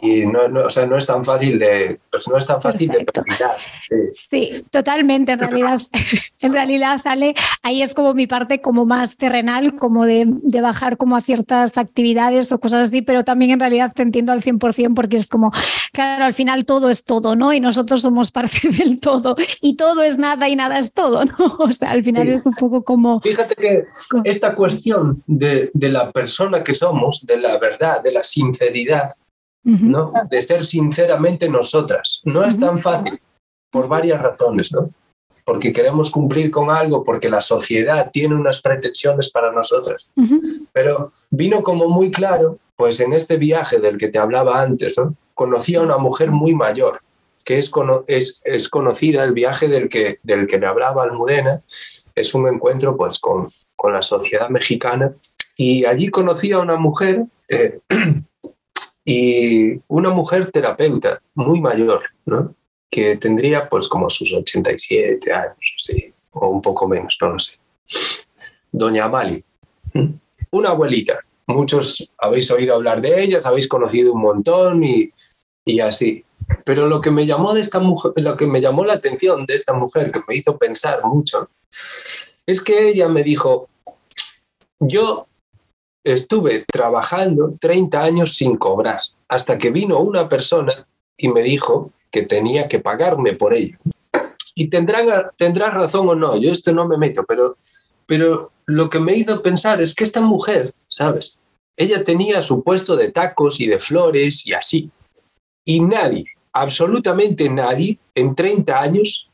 [0.00, 2.88] y no, no, o sea, no es tan fácil de, pues no es tan fácil
[2.88, 3.20] Perfecto.
[3.20, 3.56] de practicar.
[3.82, 3.96] Sí.
[4.30, 4.64] sí.
[4.70, 5.82] totalmente, en realidad,
[6.40, 10.96] en realidad, Ale, ahí es como mi parte como más terrenal, como de, de, bajar
[10.96, 14.94] como a ciertas actividades o cosas así, pero también en realidad te entiendo al 100%
[14.94, 15.52] porque es como,
[15.92, 17.52] claro, al final todo es todo, ¿no?
[17.52, 21.36] Y nosotros somos parte del todo y todo es nada y nada es todo, ¿no?
[21.58, 22.34] O sea, al final sí.
[22.34, 23.20] es un poco como...
[23.20, 23.82] Fíjate que
[24.24, 29.10] esta cuestión de, de, la persona que somos, de la verdad, de la sinceridad,
[29.64, 29.90] uh -huh.
[29.94, 30.12] ¿no?
[30.30, 33.14] de ser sinceramente nosotras, no es tan fácil
[33.72, 34.82] por varias razones, ¿no?
[35.44, 40.00] porque queremos cumplir con algo, porque la sociedad tiene unas pretensiones para nosotras.
[40.14, 40.40] Uh -huh.
[40.76, 45.16] Pero vino como muy claro, pues en este viaje del que te hablaba antes, ¿no?
[45.34, 46.94] conocí a una mujer muy mayor,
[47.46, 47.68] que es,
[48.06, 51.54] es, es conocida, el viaje del que, del que le hablaba Almudena,
[52.14, 53.48] es un encuentro pues con,
[53.82, 55.12] con la sociedad mexicana
[55.56, 57.80] y allí conocí a una mujer eh,
[59.04, 62.54] y una mujer terapeuta muy mayor, ¿no?
[62.88, 67.58] que tendría pues como sus 87 años, sí, o un poco menos, no lo sé.
[68.70, 69.42] Doña Mali,
[70.52, 71.18] una abuelita.
[71.48, 75.10] Muchos habéis oído hablar de ella, habéis conocido un montón y,
[75.64, 76.24] y así.
[76.64, 79.54] Pero lo que me llamó de esta mujer, lo que me llamó la atención de
[79.54, 81.48] esta mujer, que me hizo pensar mucho,
[82.46, 83.68] es que ella me dijo,
[84.82, 85.26] yo
[86.04, 92.22] estuve trabajando 30 años sin cobrar, hasta que vino una persona y me dijo que
[92.22, 93.78] tenía que pagarme por ello.
[94.54, 97.56] Y tendrán, tendrá razón o no, yo esto no me meto, pero,
[98.06, 101.38] pero lo que me hizo pensar es que esta mujer, ¿sabes?
[101.76, 104.90] Ella tenía su puesto de tacos y de flores y así.
[105.64, 109.30] Y nadie, absolutamente nadie, en 30 años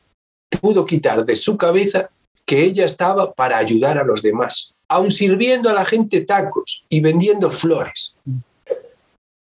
[0.61, 2.09] pudo quitar de su cabeza
[2.45, 6.99] que ella estaba para ayudar a los demás, aun sirviendo a la gente tacos y
[6.99, 8.17] vendiendo flores.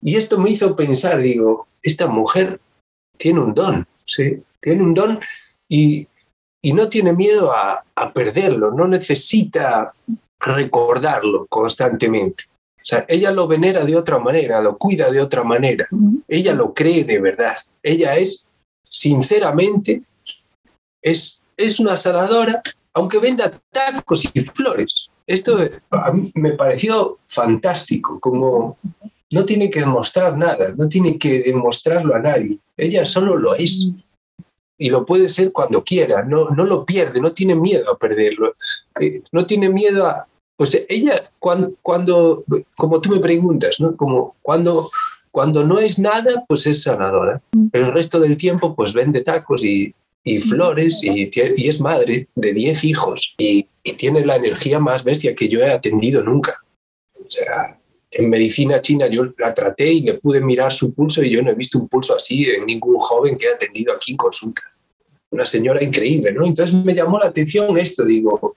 [0.02, 2.60] Y esto me hizo pensar, digo, esta mujer
[3.16, 4.42] tiene un don, ¿sí?
[4.60, 5.20] tiene un don
[5.68, 6.06] y,
[6.60, 9.94] y no tiene miedo a, a, perderlo, no necesita
[10.40, 12.44] recordarlo constantemente.
[12.76, 15.88] O sea, ella lo venera de otra manera, lo cuida de otra manera,
[16.28, 18.48] ella lo cree de verdad, ella es,
[18.84, 20.02] sinceramente,
[21.02, 25.10] es, es una sanadora, aunque venda tacos y flores.
[25.26, 25.58] Esto
[25.90, 28.78] a mí me pareció fantástico, como
[29.30, 32.58] no tiene que demostrar nada, no tiene que demostrarlo a nadie.
[32.76, 33.88] Ella solo lo es.
[34.78, 38.54] Y lo puede ser cuando quiera, no, no lo pierde, no tiene miedo a perderlo.
[39.00, 40.26] Eh, no tiene miedo a...
[40.54, 42.44] Pues ella, cuando, cuando
[42.76, 43.96] como tú me preguntas, ¿no?
[43.96, 44.90] Como cuando,
[45.30, 47.42] cuando no es nada, pues es sanadora.
[47.72, 49.94] El resto del tiempo, pues vende tacos y,
[50.26, 55.04] y flores y, y, es madre de 10 hijos y, y tiene la energía más
[55.04, 56.64] bestia que yo he atendido nunca.
[57.14, 57.78] O sea,
[58.10, 61.52] en medicina china yo la traté y le pude mirar su pulso y yo no
[61.52, 64.62] he visto un pulso así en ningún joven que he atendido aquí en consulta.
[65.30, 66.44] Una señora increíble, ¿no?
[66.44, 68.56] Entonces me llamó la atención esto, digo,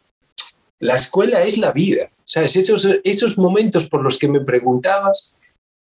[0.79, 2.55] la escuela es la vida, ¿sabes?
[2.55, 5.35] Esos, esos momentos por los que me preguntabas,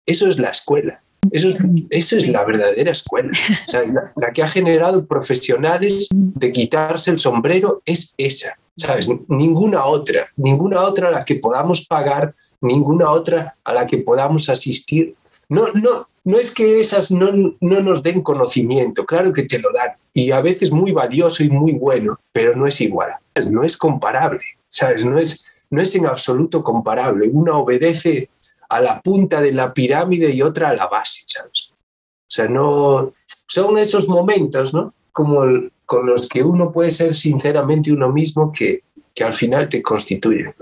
[0.07, 1.57] eso es la escuela, eso es,
[1.91, 3.31] eso es la verdadera escuela.
[3.73, 9.09] La, la que ha generado profesionales de quitarse el sombrero es esa, ¿sabes?
[9.29, 12.35] Ninguna otra, ninguna otra a la que podamos pagar
[12.65, 15.15] ninguna otra a la que podamos asistir.
[15.49, 19.71] No, no, no es que esas no, no nos den conocimiento, claro que te lo
[19.73, 23.11] dan, y a veces muy valioso y muy bueno, pero no es igual,
[23.51, 25.05] no es comparable, ¿sabes?
[25.05, 27.29] No es, no es en absoluto comparable.
[27.31, 28.31] Una obedece
[28.75, 31.71] a la punta de la pirámide y otra a la base, ¿sabes?
[31.71, 33.13] O sea, no,
[33.47, 34.93] son esos momentos, ¿no?
[35.13, 35.43] Como
[35.87, 38.83] con los que uno puede ser sinceramente uno mismo que,
[39.15, 40.55] que al final te constituye.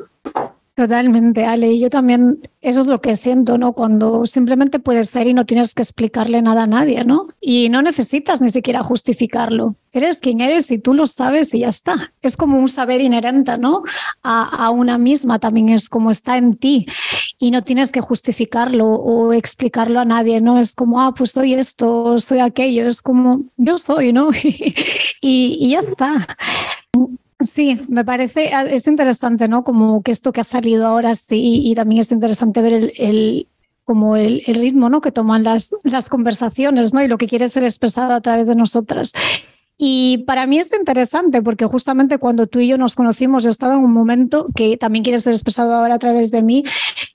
[0.75, 1.71] Totalmente, Ale.
[1.71, 3.75] Y yo también, eso es lo que siento, ¿no?
[3.75, 7.29] Cuando simplemente puedes ser y no tienes que explicarle nada a nadie, ¿no?
[7.43, 9.77] Y no necesitas ni siquiera justificarlo.
[9.93, 12.15] Eres quien eres y tú lo sabes y ya está.
[12.23, 13.83] Es como un saber inherente, ¿no?
[14.23, 16.87] A, a una misma también es como está en ti
[17.39, 20.59] y no tienes que justificarlo o explicarlo a nadie, ¿no?
[20.59, 22.89] Es como, ah, pues soy esto, soy aquello.
[22.89, 24.31] Es como, yo soy, ¿no?
[24.43, 26.27] y, y ya está.
[27.45, 29.65] Sí, me parece, es interesante, ¿no?
[29.65, 33.49] Como que esto que ha salido ahora sí, y también es interesante ver el,
[33.85, 35.01] como el, ritmo, ¿no?
[35.01, 37.03] Que toman las, las conversaciones, ¿no?
[37.03, 39.13] Y lo que quiere ser expresado a través de nosotras.
[39.85, 43.81] Y para mí es interesante porque justamente cuando tú y yo nos conocimos, estaba en
[43.81, 46.63] un momento que también quiere ser expresado ahora a través de mí,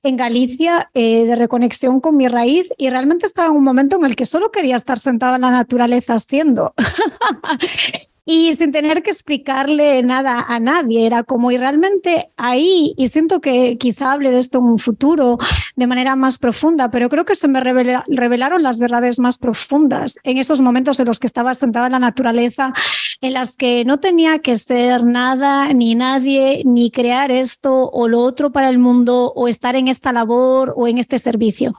[0.03, 4.05] en Galicia, eh, de reconexión con mi raíz, y realmente estaba en un momento en
[4.05, 6.73] el que solo quería estar sentada en la naturaleza haciendo.
[8.29, 11.05] y sin tener que explicarle nada a nadie.
[11.05, 15.37] Era como, y realmente ahí, y siento que quizá hable de esto en un futuro
[15.77, 20.37] de manera más profunda, pero creo que se me revelaron las verdades más profundas en
[20.37, 22.73] esos momentos en los que estaba sentada en la naturaleza,
[23.21, 28.19] en las que no tenía que ser nada, ni nadie, ni crear esto o lo
[28.19, 31.75] otro para el mundo, o estar en esta labor o en este servicio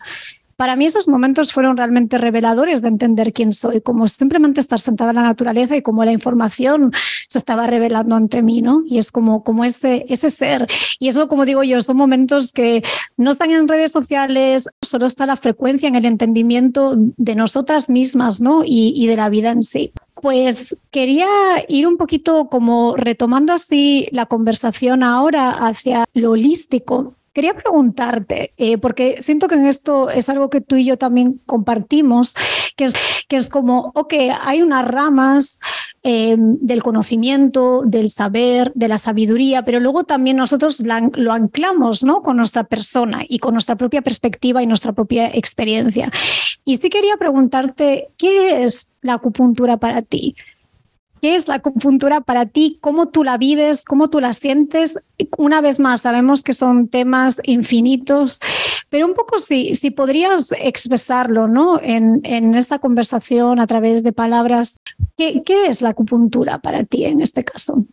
[0.58, 5.10] para mí esos momentos fueron realmente reveladores de entender quién soy, como simplemente estar sentada
[5.10, 6.92] en la naturaleza y como la información
[7.28, 8.82] se estaba revelando entre mí, ¿no?
[8.84, 10.66] Y es como, como ese, ese ser.
[10.98, 12.82] Y eso, como digo yo, son momentos que
[13.16, 18.40] no están en redes sociales, solo está la frecuencia en el entendimiento de nosotras mismas,
[18.40, 18.64] ¿no?
[18.64, 19.92] Y, y de la vida en sí.
[20.20, 21.28] Pues quería
[21.68, 28.78] ir un poquito como retomando así la conversación ahora hacia lo holístico Quería preguntarte, eh,
[28.78, 32.34] porque siento que en esto es algo que tú y yo también compartimos,
[32.74, 32.96] que es,
[33.28, 35.60] que es como, ok, hay unas ramas
[36.02, 40.82] em, del conocimiento, del saber, de la sabiduría, pero luego también nosotros
[41.14, 42.22] lo anclamos ¿no?
[42.22, 46.10] con nuestra persona y con nuestra propia perspectiva y nuestra propia experiencia.
[46.64, 50.34] Y sí quería preguntarte, ¿qué es la acupuntura para ti?
[51.20, 52.78] ¿Qué es la acupuntura para ti?
[52.80, 53.84] ¿Cómo tú la vives?
[53.84, 54.98] ¿Cómo tú la sientes?
[55.36, 58.40] Una vez más, sabemos que son temas infinitos,
[58.88, 61.80] pero un poco si, si podrías expresarlo ¿no?
[61.82, 64.78] en, en esta conversación a través de palabras,
[65.16, 67.84] ¿qué, ¿qué, es la acupuntura para ti en este caso?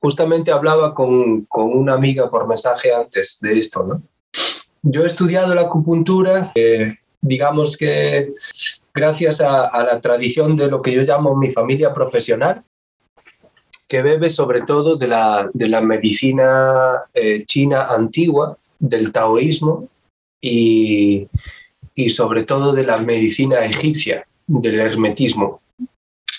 [0.00, 3.82] Justamente hablaba con, con una amiga por mensaje antes de esto.
[3.82, 4.02] ¿no?
[4.82, 8.30] Yo he estudiado la acupuntura, eh, digamos que
[8.94, 12.62] gracias a, la tradición de lo que yo llamo mi familia profesional,
[13.88, 19.88] que bebe sobre todo de la, de la medicina eh, china antigua, del taoísmo
[20.40, 21.28] y,
[21.94, 25.60] y sobre todo de la medicina egipcia, del hermetismo.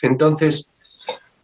[0.01, 0.71] Entonces,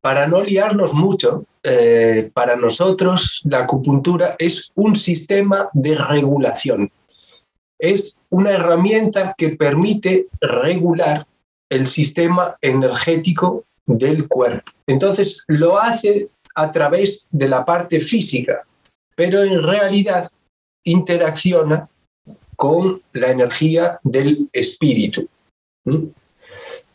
[0.01, 6.91] para no liarnos mucho, eh, para nosotros la acupuntura es un sistema de regulación
[7.79, 11.25] es una herramienta que permite regular
[11.69, 14.71] el sistema energético del cuerpo.
[14.85, 18.65] Entonces lo hace a través de la parte física,
[19.15, 20.29] pero en realidad
[20.83, 21.89] interacciona
[22.55, 25.27] con la energía del espíritu.
[25.85, 26.07] ¿Mm?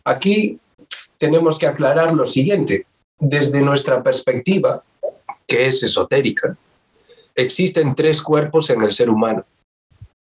[0.05, 0.59] Aquí
[1.17, 2.87] tenemos que aclarar lo siguiente.
[3.19, 4.83] Desde nuestra perspectiva,
[5.47, 6.57] que es esotérica,
[7.35, 9.47] existen tres cuerpos en el ser humano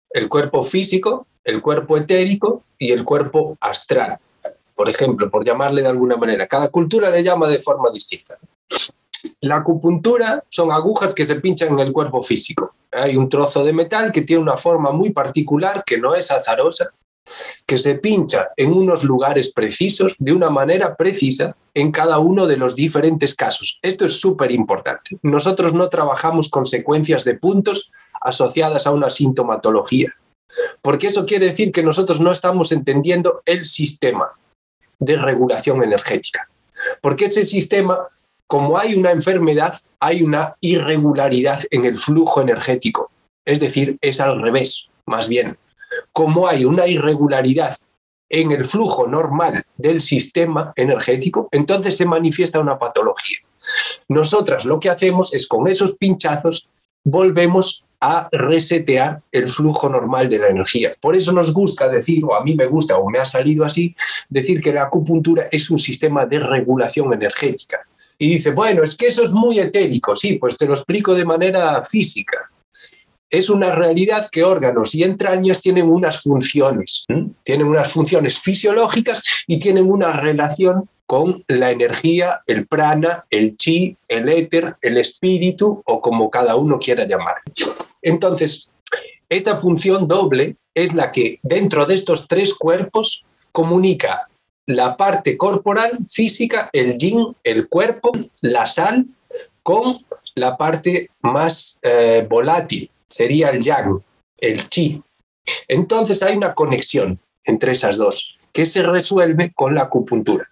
[0.10, 4.18] el cuerpo físico, el cuerpo etérico y el cuerpo astral,
[4.76, 6.48] por ejemplo, por llamarle de alguna manera.
[6.48, 8.38] Cada cultura le llama de forma distinta.
[9.42, 12.74] La acupuntura son agujas que se pinchan en el cuerpo físico.
[12.92, 16.92] Hay un trozo de metal que tiene una forma muy particular, que no es azarosa,
[17.66, 22.58] que se pincha en unos lugares precisos, de una manera precisa, en cada uno de
[22.58, 23.80] los diferentes casos.
[23.82, 25.18] Esto es súper importante.
[25.22, 30.14] Nosotros no trabajamos con secuencias de puntos asociadas a una sintomatología,
[30.82, 34.32] porque eso quiere decir que nosotros no estamos entendiendo el sistema
[35.00, 36.50] de regulación energética,
[37.02, 38.08] porque ese sistema,
[38.48, 43.12] como hay una enfermedad, hay una irregularidad en el flujo energético,
[43.46, 45.58] es decir, es al revés, más bien
[46.12, 47.76] como hay una irregularidad
[48.30, 53.38] en el flujo normal del sistema energético, entonces se manifiesta una patología.
[54.08, 56.68] Nosotras lo que hacemos es con esos pinchazos
[57.04, 60.94] volvemos a resetear el flujo normal de la energía.
[61.02, 63.96] Por eso nos gusta decir, o a mí me gusta, o me ha salido así,
[64.30, 67.88] decir que la acupuntura es un sistema de regulación energética.
[68.20, 70.16] Y dice, bueno, es que eso es muy etérico.
[70.16, 72.50] Sí, pues te lo explico de manera física
[73.30, 77.06] es una realidad que órganos y entrañas tienen unas funciones,
[77.44, 83.96] tienen unas funciones fisiológicas y tienen una relación con la energía, el prana, el chi,
[84.08, 87.38] el éter, el espíritu o como cada uno quiera llamar.
[88.02, 88.70] Entonces,
[89.30, 94.28] esta función doble es la que dentro de estos tres cuerpos comunica
[94.66, 98.12] la parte corporal, física, el yin, el cuerpo,
[98.42, 99.06] la sal,
[99.64, 100.06] con
[100.36, 104.02] la parte más eh, volátil, sería el yang,
[104.38, 105.02] el chi.
[105.68, 110.50] Entonces hay una conexión entre esas dos que se resuelve con la acupuntura.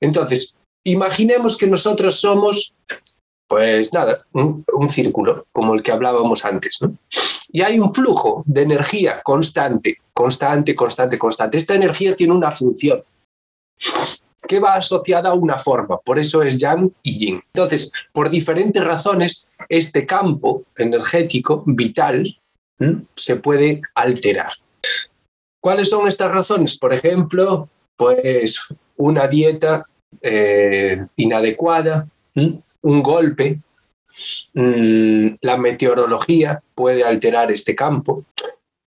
[0.00, 2.74] Entonces, imaginemos que nosotros somos,
[3.46, 6.96] pues nada, un, círculo, como el que hablábamos antes, ¿no?
[7.50, 11.58] Y hay un flujo de energía constante, constante, constante, constante.
[11.58, 13.02] Esta energía tiene una función
[14.46, 17.40] que va asociada a una forma, por eso es yang y yin.
[17.54, 22.38] Entonces, por diferentes razones, este campo energético vital
[23.16, 24.52] se puede alterar.
[25.60, 26.78] ¿Cuáles son estas razones?
[26.78, 28.60] Por ejemplo, pues
[28.96, 29.84] una dieta
[30.22, 33.60] eh, inadecuada, un golpe,
[34.54, 38.24] mm, la meteorología puede alterar este campo,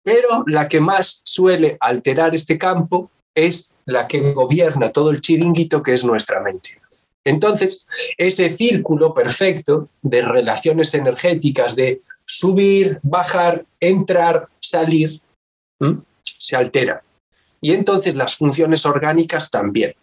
[0.03, 5.81] pero la que más suele alterar este campo es la que gobierna todo el chiringuito
[5.81, 6.79] que es nuestra mente.
[7.23, 15.21] Entonces, ese círculo perfecto de relaciones energéticas, de subir, bajar, entrar, salir,
[16.21, 17.01] se altera.
[17.59, 19.95] Y entonces las funciones orgánicas también.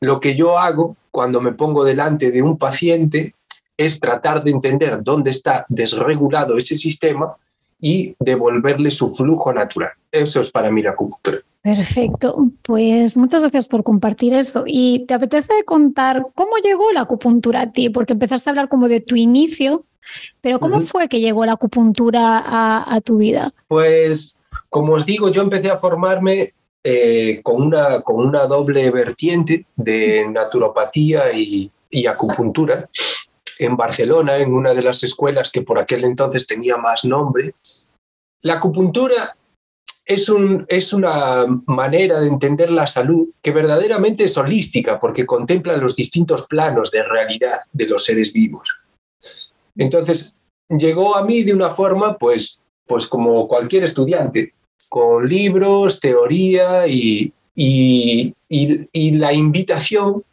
[0.00, 3.34] Lo que yo hago cuando me pongo delante de un paciente
[3.76, 7.36] es tratar de entender dónde está desregulado ese sistema
[7.82, 9.90] y devolverle su flujo natural.
[10.10, 11.40] Eso es para mí la acupuntura.
[11.60, 14.64] Perfecto, pues muchas gracias por compartir eso.
[14.66, 17.90] ¿Y te apetece contar cómo llegó la acupuntura a ti?
[17.90, 19.84] Porque empezaste a hablar como de tu inicio,
[20.40, 23.52] pero ¿cómo fue que llegó la acupuntura a, a, tu vida?
[23.68, 24.38] Pues,
[24.70, 26.52] como os digo, yo empecé a formarme
[26.84, 31.70] eh, con, una, con una doble vertiente de naturopatía y,
[32.08, 32.88] acupuntura
[33.66, 37.54] en Barcelona, en una de las escuelas que por aquel entonces tenía más nombre.
[38.42, 39.36] La acupuntura
[40.04, 45.76] es, un, es, una manera de entender la salud que verdaderamente es holística porque contempla
[45.76, 48.68] los distintos planos de realidad de los seres vivos.
[49.76, 50.36] Entonces,
[50.68, 54.54] llegó a mí de una forma, pues, pues como cualquier estudiante,
[54.88, 58.34] con libros, teoría y, y,
[59.12, 60.24] la invitación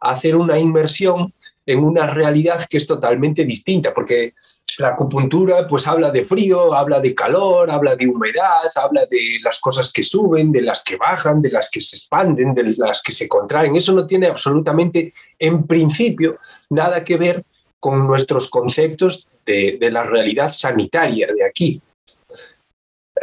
[0.00, 1.32] a hacer una inmersión
[1.64, 4.34] en una realidad que es totalmente distinta, porque
[4.78, 9.60] la acupuntura pues habla de frío, habla de calor, habla de humedad, habla de las
[9.60, 13.12] cosas que suben, de las que bajan, de las que se expanden, de las que
[13.12, 13.76] se contraen.
[13.76, 16.38] Eso no tiene absolutamente, en principio,
[16.70, 17.44] nada que ver
[17.78, 21.82] con nuestros conceptos de, de la realidad sanitaria de aquí.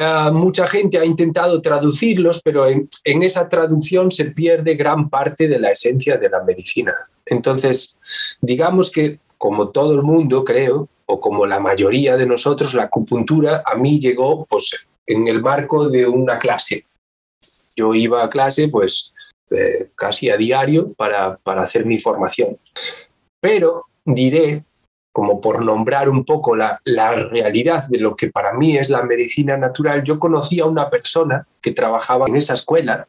[0.02, 5.60] Ah, mucha gente ha intentado traducirlos, pero en, esa traducción se pierde gran parte de
[5.60, 6.96] la esencia de la medicina.
[7.26, 8.00] Entonces,
[8.40, 13.62] digamos que como todo el mundo, creo, o como la mayoría de nosotros, la acupuntura
[13.66, 14.72] a mí llegó pues,
[15.06, 16.86] en el marco de una clase.
[17.76, 19.14] Yo iba a clase pues
[19.50, 22.58] eh, casi a diario para, para hacer mi formación.
[23.42, 24.64] Pero diré
[25.20, 29.58] como por nombrar un poco la, realidad de lo que para mí es la medicina
[29.58, 33.06] natural, yo conocí a una persona que trabajaba en esa escuela,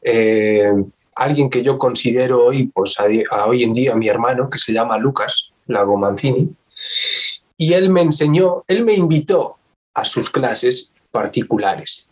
[0.00, 0.72] eh,
[1.14, 2.96] alguien que yo considero hoy, pues
[3.46, 6.56] hoy en día mi hermano, que se llama Lucas Lago Mancini,
[7.58, 9.58] y él me enseñó, él me invitó
[9.92, 12.08] a sus clases particulares,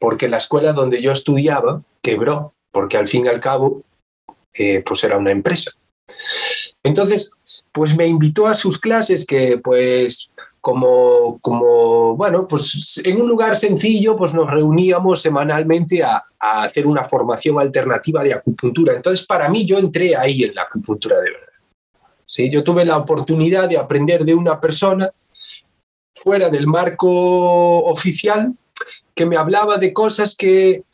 [0.00, 3.84] porque la escuela donde yo estudiaba quebró, porque al fin y al cabo,
[4.52, 5.70] eh, pues era una empresa.
[6.82, 7.34] Entonces,
[7.72, 10.30] pues me invitó a sus clases que pues
[10.60, 17.04] como, como, bueno, pues en un lugar sencillo, pues nos reuníamos semanalmente a, hacer una
[17.04, 18.94] formación alternativa de acupuntura.
[18.94, 21.46] Entonces, para mí, yo entré ahí en la acupuntura de verdad.
[22.26, 22.48] ¿Sí?
[22.50, 25.10] Yo tuve la oportunidad de aprender de una persona
[26.14, 28.54] fuera del marco oficial
[29.14, 30.84] que me hablaba de cosas que,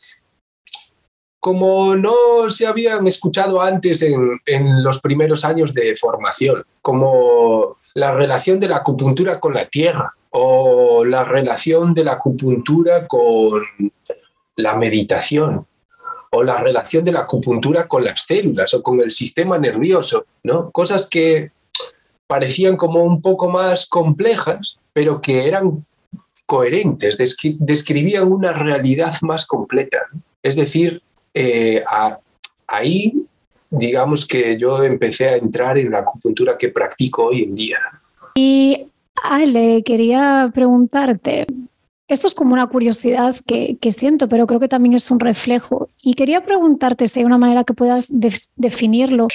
[1.47, 8.59] como no se habían escuchado antes en, los primeros años de formación, como la relación
[8.59, 13.63] de la acupuntura con la tierra o la relación de la acupuntura con
[14.57, 15.65] la meditación
[16.31, 20.69] o la relación de la acupuntura con las células o con el sistema nervioso, ¿no?
[20.71, 21.51] Cosas que
[22.27, 25.85] parecían como un poco más complejas, pero que eran
[26.45, 27.17] coherentes,
[27.57, 30.07] describían una realidad más completa.
[30.43, 31.01] Es decir,
[31.33, 31.83] eh,
[32.67, 33.27] ahí
[33.69, 37.79] digamos que yo empecé a entrar en la acupuntura que practico hoy en día.
[38.35, 38.87] Y
[39.23, 41.47] Ale, quería preguntarte,
[42.07, 45.89] esto es como una curiosidad que, siento, pero creo que también es un reflejo.
[46.01, 48.07] Y quería preguntarte si hay una manera que puedas
[48.55, 49.27] definirlo.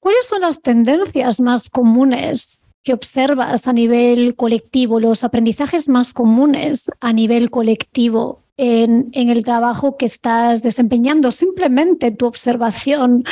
[0.00, 6.88] ¿Cuáles son las tendencias más comunes que observas a nivel colectivo, los aprendizajes más comunes
[7.00, 11.30] a nivel colectivo en, en el trabajo que estás desempeñando?
[11.30, 13.24] Simplemente tu observación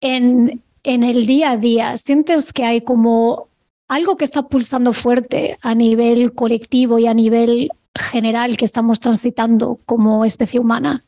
[0.00, 1.96] en, en el día a día.
[1.96, 3.48] ¿Sientes que hay como
[3.88, 9.78] algo que está pulsando fuerte a nivel colectivo y a nivel general que estamos transitando
[9.84, 11.04] como especie humana?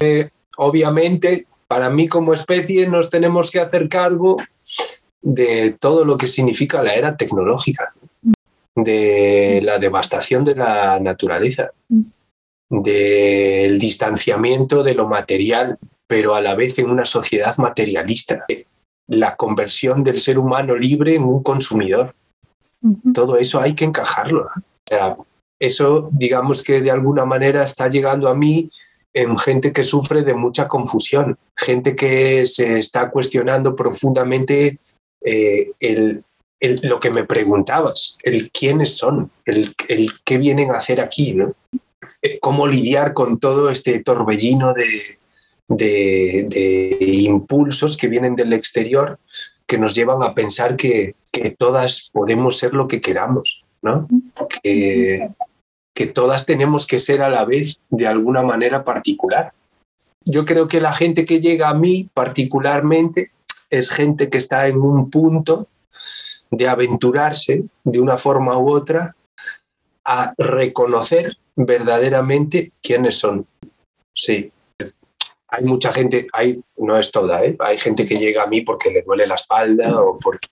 [0.00, 4.38] Eh, obviamente, para mí como especie nos tenemos que hacer cargo
[5.20, 7.94] de todo lo que significa la era tecnológica,
[8.74, 11.70] de la devastación de la naturaleza,
[12.72, 18.46] del distanciamiento de lo material, pero a la vez en una sociedad materialista,
[19.08, 22.14] la conversión del ser humano libre en un consumidor.
[23.12, 24.46] Todo eso hay que encajarlo.
[24.46, 25.16] O sea,
[25.60, 28.68] eso, digamos que de alguna manera está llegando a mí
[29.12, 34.78] en gente que sufre de mucha confusión, gente que se está cuestionando profundamente
[35.20, 36.24] eh, el,
[36.60, 41.54] lo que me preguntabas, el quiénes son, el, el qué vienen a hacer aquí, ¿no?
[42.22, 45.18] Eh, cómo lidiar con todo este torbellino de,
[45.68, 49.18] de, de, impulsos que vienen del exterior
[49.66, 54.08] que nos llevan a pensar que, que todas podemos ser lo que queramos, ¿no?
[54.62, 55.30] Que,
[55.94, 59.52] que todas tenemos que ser a la vez de alguna manera particular.
[60.24, 63.30] Yo creo que la gente que llega a mí particularmente
[63.70, 65.68] es gente que está en un punto
[66.50, 69.16] de aventurarse de una forma u otra
[70.04, 73.46] a reconocer verdaderamente quiénes son.
[74.14, 74.52] Sí,
[75.48, 77.56] hay mucha gente, hay, no es toda, ¿eh?
[77.58, 80.48] hay gente que llega a mí porque le duele la espalda o porque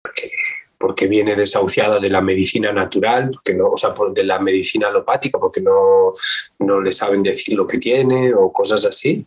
[0.78, 5.38] porque viene desahuciada de la medicina natural, porque no, o sea, de la medicina alopática,
[5.38, 6.12] porque no,
[6.60, 9.26] no le saben decir lo que tiene o cosas así.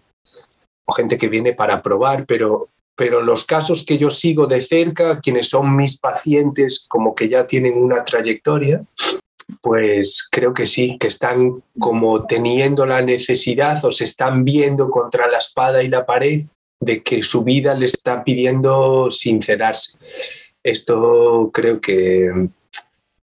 [0.86, 5.20] O gente que viene para probar, pero, pero los casos que yo sigo de cerca,
[5.20, 8.84] quienes son mis pacientes, como que ya tienen una trayectoria,
[9.62, 15.28] pues creo que sí, que están como teniendo la necesidad o se están viendo contra
[15.28, 16.42] la espada y la pared
[16.80, 19.98] de que su vida le está pidiendo sincerarse.
[20.64, 22.50] Esto creo que,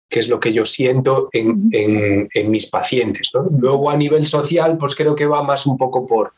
[0.09, 3.31] que es lo que yo siento en, en, mis pacientes.
[3.59, 6.33] Luego a nivel social, pues creo que va más un poco por,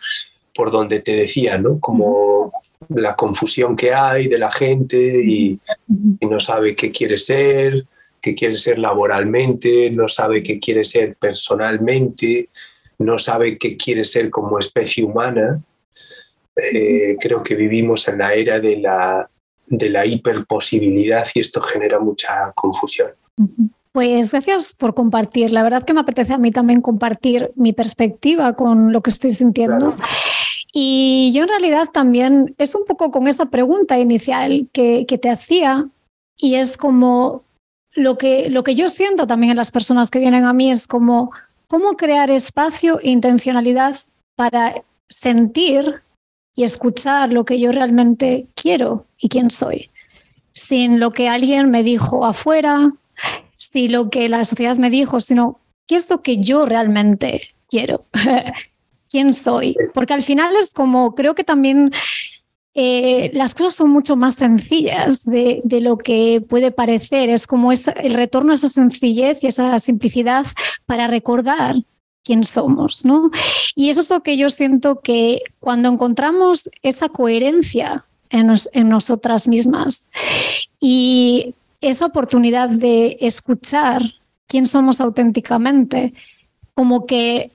[0.54, 1.78] por donde te decía, ¿no?
[1.80, 2.52] Como
[2.88, 5.58] la confusión que hay de la gente y,
[6.20, 7.84] y, no sabe qué quiere ser,
[8.20, 12.48] qué quiere ser laboralmente, no sabe qué quiere ser personalmente,
[12.98, 15.62] no sabe qué quiere ser como especie humana.
[16.56, 19.30] Eh, creo que vivimos en la era de la,
[19.66, 23.10] de la hiperposibilidad y esto genera mucha confusión.
[23.92, 25.50] Pues gracias por compartir.
[25.50, 29.30] La verdad que me apetece a mí también compartir mi perspectiva con lo que estoy
[29.30, 29.96] sintiendo.
[30.72, 35.30] Y yo en realidad también es un poco con esta pregunta inicial que, que te
[35.30, 35.88] hacía
[36.36, 37.42] y es como
[37.98, 40.86] lo que, lo que yo siento también en las personas que vienen a mí es
[40.86, 41.30] como
[41.66, 43.94] cómo crear espacio e intencionalidad
[44.34, 46.02] para sentir
[46.54, 49.90] y escuchar lo que yo realmente quiero y quién soy,
[50.52, 52.92] sin lo que alguien me dijo afuera,
[53.56, 58.06] sin lo que la sociedad me dijo, sino qué es lo que yo realmente quiero,
[59.10, 61.92] quién soy, porque al final es como, creo que también
[62.74, 67.28] eh, las cosas son mucho más sencillas de, lo que puede parecer.
[67.28, 70.46] Es como el retorno a esa sencillez y esa simplicidad
[70.86, 71.76] para recordar
[72.22, 73.30] quién somos, ¿no?
[73.74, 79.48] Y eso es lo que yo siento que cuando encontramos esa coherencia en, en nosotras
[79.48, 80.08] mismas
[80.78, 84.02] y esa oportunidad de escuchar
[84.46, 86.12] quién somos auténticamente,
[86.74, 87.50] como que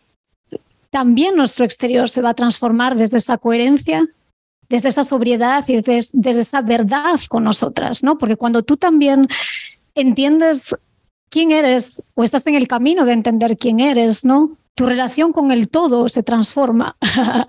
[0.90, 4.08] también nuestro exterior se va a transformar desde esa coherencia,
[4.70, 8.18] desde esa sobriedad y desde, esa verdad con nosotras, ¿no?
[8.18, 9.28] Porque cuando tú también
[9.96, 10.76] entiendes
[11.30, 14.58] quién eres o estás en el camino de entender quién eres, ¿no?
[14.76, 16.98] tu relación con el todo se transforma.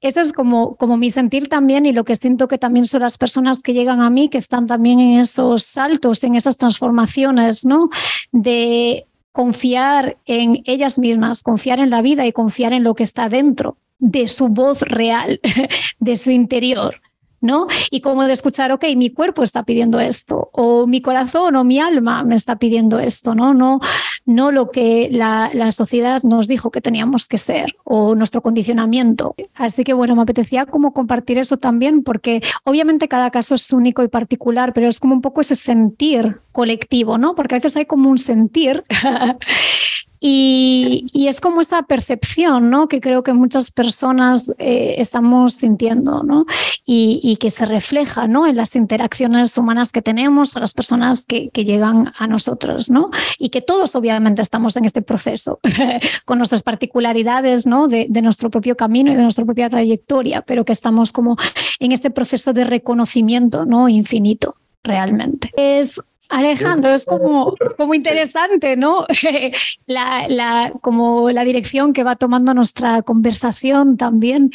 [0.00, 3.18] Eso es como, como mi sentir también y lo que siento que también son las
[3.18, 7.88] personas que llegan a mí, que están también en esos saltos, en esas transformaciones, ¿no?
[8.30, 13.28] De confiar en ellas mismas, confiar en la vida y confiar en lo que está
[13.28, 15.40] dentro de su voz real,
[16.00, 17.00] de su interior.
[17.40, 17.66] ¿no?
[17.90, 21.78] Y como de escuchar, ok, mi cuerpo está pidiendo esto, o mi corazón o mi
[21.78, 23.54] alma me está pidiendo esto, ¿no?
[23.54, 23.80] No,
[24.24, 29.34] no lo que la, la sociedad nos dijo que teníamos que ser o nuestro condicionamiento.
[29.54, 34.02] Así que bueno, me apetecía como compartir eso también, porque obviamente cada caso es único
[34.02, 37.34] y particular, pero es como un poco ese sentir colectivo, ¿no?
[37.34, 38.84] Porque a veces hay como un sentir
[40.20, 42.88] Y, es como esa percepción, ¿no?
[42.88, 46.46] Que creo que muchas personas eh, estamos sintiendo, ¿no?
[46.84, 48.46] Y, que se refleja, ¿no?
[48.46, 53.10] En las interacciones humanas que tenemos, a las personas que, llegan a nosotros, ¿no?
[53.38, 55.58] Y que todos obviamente estamos en este proceso,
[56.24, 57.88] con nuestras particularidades, ¿no?
[57.88, 61.36] De, nuestro propio camino y de nuestra propia trayectoria, pero que estamos como
[61.80, 63.88] en este proceso de reconocimiento, ¿no?
[63.88, 65.50] Infinito, realmente.
[65.56, 69.06] Es Alejandro, es como, como interesante, ¿no?
[69.86, 74.50] la, la, como la dirección que va tomando nuestra conversación también.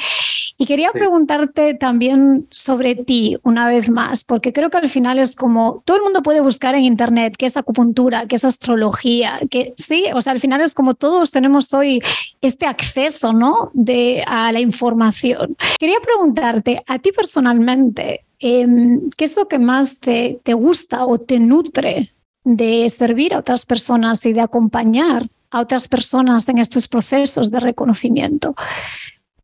[0.58, 5.36] Y quería preguntarte también sobre ti una vez más, porque creo que al final es
[5.36, 9.74] como todo el mundo puede buscar en internet qué es acupuntura, qué es astrología, que
[9.78, 12.02] sí, o sea, al final es como todos tenemos hoy
[12.42, 13.72] este acceso, ¿no?
[13.74, 15.58] De, a la información.
[15.80, 21.20] Quería preguntarte a ti personalmente, Em, ¿qué es lo que más te, te gusta o
[21.20, 22.12] te nutre
[22.44, 27.60] de servir a otras personas y de acompañar a otras personas en estos procesos de
[27.60, 28.56] reconocimiento?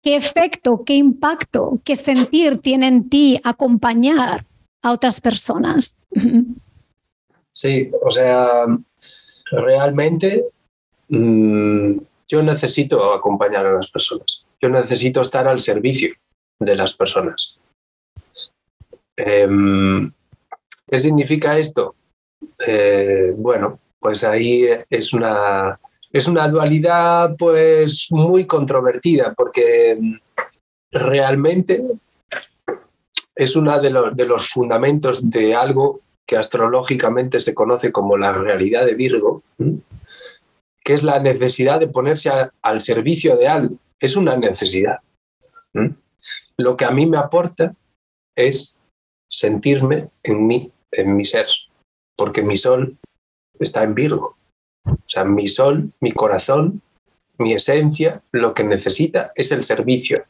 [0.01, 4.45] ¿Qué efecto, qué impacto, qué sentir tiene en ti acompañar
[4.81, 5.95] a otras personas?
[7.51, 8.65] Sí, o sea,
[9.51, 10.45] realmente
[11.09, 14.45] mm, yo necesito acompañar a las personas.
[14.61, 16.13] Yo necesito estar al servicio
[16.59, 17.59] de las personas.
[19.18, 20.11] Em,
[20.88, 21.95] ¿Qué significa esto?
[22.65, 25.80] Eh, bueno, pues ahí es una,
[26.11, 29.99] es una dualidad pues muy controvertida porque
[30.91, 31.84] realmente
[33.36, 38.32] es uno de, los, de los fundamentos de algo que astrológicamente se conoce como la
[38.32, 39.43] realidad de Virgo,
[40.84, 42.30] que es la necesidad de ponerse
[42.61, 43.76] al servicio de algo.
[43.99, 44.99] Es una necesidad.
[46.57, 47.74] Lo que a mí me aporta
[48.36, 48.76] es
[49.30, 51.47] sentirme en mí, en mi ser,
[52.15, 52.97] porque mi sol
[53.59, 54.38] está en Virgo.
[54.86, 56.82] O sea, mi sol, mi corazón,
[57.38, 60.23] mi esencia, lo que necesita es el servicio.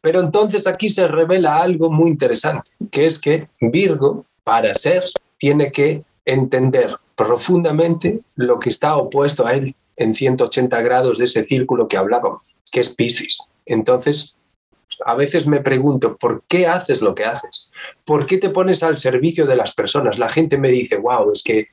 [0.00, 5.04] Pero entonces aquí se revela algo muy interesante, que es que Virgo, para ser,
[5.38, 11.44] tiene que entender profundamente lo que está opuesto a él en 180 grados de ese
[11.44, 13.38] círculo que hablábamos, que es Piscis.
[13.66, 14.36] Entonces,
[15.04, 17.68] a veces me pregunto, ¿por qué haces lo que haces?
[18.04, 20.18] ¿Por qué te pones al servicio de las personas?
[20.18, 21.68] La gente me dice, wow, es que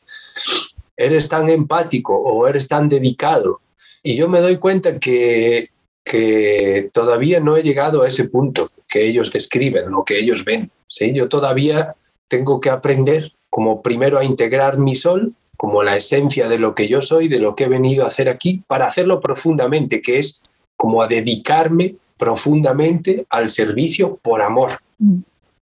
[0.95, 3.61] eres tan empático o eres tan dedicado.
[4.03, 5.69] Y yo me doy cuenta que,
[6.03, 10.71] que todavía no he llegado a ese punto que ellos describen o que ellos ven.
[10.87, 11.13] ¿sí?
[11.13, 11.95] Yo todavía
[12.27, 16.87] tengo que aprender como primero a integrar mi sol como la esencia de lo que
[16.87, 20.43] yo soy, de lo que he venido a hacer aquí, para hacerlo profundamente, que es
[20.77, 24.79] como a dedicarme profundamente al servicio por amor.
[24.97, 25.19] Mm.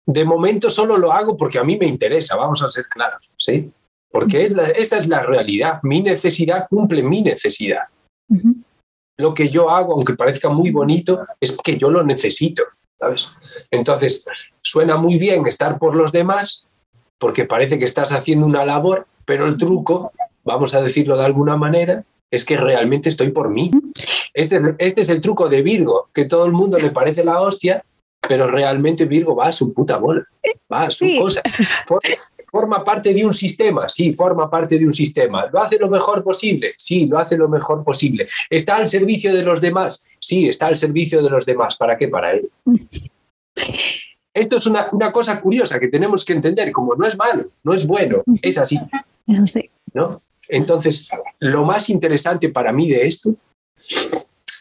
[0.07, 3.71] De momento solo lo hago porque a mí me interesa, vamos a ser claros, ¿sí?
[4.11, 5.79] Porque es esa es la realidad.
[5.83, 7.85] Mi necesidad cumple mi necesidad.
[9.17, 12.65] Lo que yo hago, aunque parezca muy bonito, es que yo lo necesito,
[12.99, 13.29] ¿sabes?
[13.71, 14.25] Entonces,
[14.63, 16.67] suena muy bien estar por los demás
[17.19, 20.11] porque parece que estás haciendo una labor, pero el truco,
[20.43, 23.71] vamos a decirlo de alguna manera, es que realmente estoy por mí.
[24.33, 27.85] Este, este, es el truco de Virgo, que todo el mundo le parece la hostia,
[28.29, 30.25] pero realmente Virgo va a su puta bola,
[30.73, 31.43] va a su cosa.
[32.47, 35.47] Forma, parte de un sistema, sí, forma parte de un sistema.
[35.53, 36.75] ¿Lo hace lo mejor posible?
[36.77, 38.29] Sí, lo hace lo mejor posible.
[38.49, 40.09] ¿Está al servicio de los demás?
[40.19, 41.77] Sí, está al servicio de los demás.
[41.77, 42.09] ¿Para qué?
[42.09, 42.51] Para él.
[44.35, 47.73] Esto es una, una cosa curiosa que tenemos que entender, como no es malo, no
[47.73, 48.79] es bueno, es así.
[49.93, 50.21] ¿no?
[50.51, 53.35] Entonces, lo más interesante para mí de esto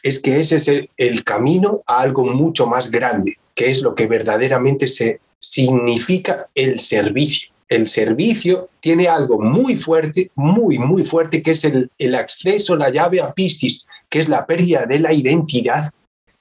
[0.03, 4.07] es que ese es el, camino a algo mucho más grande, que es lo que
[4.07, 7.49] verdaderamente se significa el servicio.
[7.67, 12.89] El servicio tiene algo muy fuerte, muy, muy fuerte, que es el, el acceso, la
[12.89, 15.91] llave a Piscis, que es la pérdida de la identidad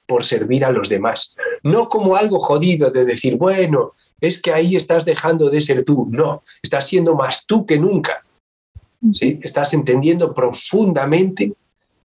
[0.07, 1.35] por servir a los demás.
[1.61, 6.07] No como algo jodido de decir, bueno, es que ahí estás dejando de ser tú.
[6.09, 8.23] No, estás siendo más tú que nunca.
[9.13, 9.39] ¿Sí?
[9.41, 11.53] Estás entendiendo profundamente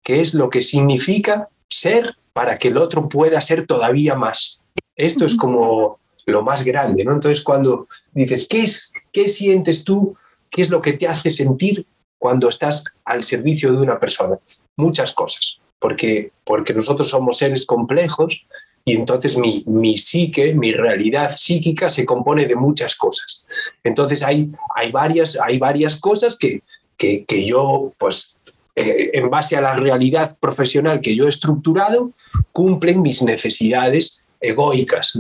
[0.04, 4.62] qué es lo que significa ser para que el otro pueda ser todavía más.
[4.96, 7.14] Esto es como lo más grande, ¿no?
[7.14, 10.16] Entonces cuando dices, ¿qué, es, qué sientes tú?
[10.50, 11.86] ¿Qué es lo que te hace sentir
[12.18, 14.38] cuando estás al servicio de una persona?
[14.78, 18.46] Muchas cosas, porque, porque nosotros somos seres complejos
[18.86, 23.46] y entonces mi, mi psique, mi realidad psíquica se compone de muchas cosas.
[23.84, 26.64] Entonces hay, hay, varias, hay varias cosas que,
[27.00, 28.38] que, yo, pues,
[28.76, 32.12] eh, en base a la realidad profesional que yo he estructurado,
[32.52, 35.18] cumplen mis necesidades egoicas.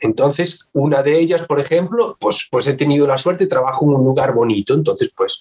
[0.00, 4.04] Entonces, una de ellas, por ejemplo, pues, pues he tenido la suerte, trabajo en un
[4.04, 5.40] lugar bonito, entonces pues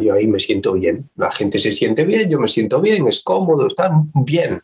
[0.00, 1.08] yo ahí me siento bien.
[1.16, 4.62] La gente se siente bien, yo me siento bien, es cómodo, está bien,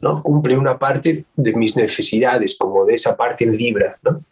[0.00, 0.22] ¿no?
[0.22, 4.22] Cumple una parte de mis necesidades, como de esa parte en Libra, ¿no?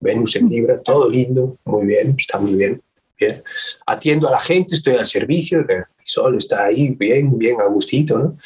[0.00, 2.80] Venus en Libra, todo lindo, muy bien, está muy bien.
[3.18, 3.42] Bien.
[3.86, 8.18] Atiendo a la gente, estoy al servicio, el sol está ahí bien, bien a gustito,
[8.18, 8.36] ¿no?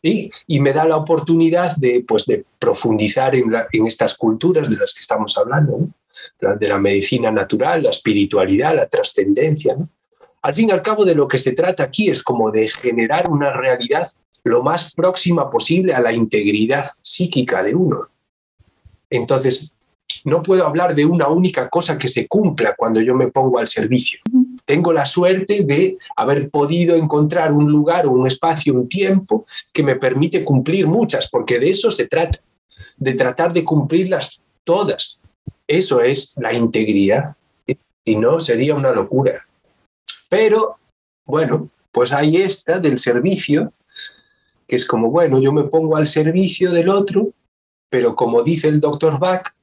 [0.00, 3.52] Y, y, me da la oportunidad de, pues, de profundizar en,
[3.86, 5.88] estas culturas de las que estamos hablando,
[6.40, 9.76] de la medicina natural, la espiritualidad, la trascendencia.
[10.42, 13.28] Al fin y al cabo de lo que se trata aquí es como de generar
[13.28, 14.08] una realidad
[14.44, 18.08] lo más próxima posible a la integridad psíquica de uno.
[19.10, 19.72] Entonces,
[20.24, 23.68] no puedo hablar de una única cosa que se cumpla cuando yo me pongo al
[23.68, 24.20] servicio.
[24.64, 29.96] Tengo la suerte de haber podido encontrar un lugar, un espacio, un tiempo que me
[29.96, 32.38] permite cumplir muchas, porque de eso se trata,
[32.96, 35.18] de tratar de cumplirlas todas.
[35.66, 37.36] Eso es la integridad.
[38.04, 39.46] Si no, sería una locura.
[40.28, 40.76] Pero,
[41.24, 43.72] bueno, pues ahí está del servicio,
[44.66, 47.30] que es como, bueno, yo me pongo al servicio del otro,
[47.90, 49.54] pero como dice el doctor Bach,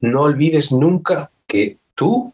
[0.00, 2.32] no olvides nunca que tú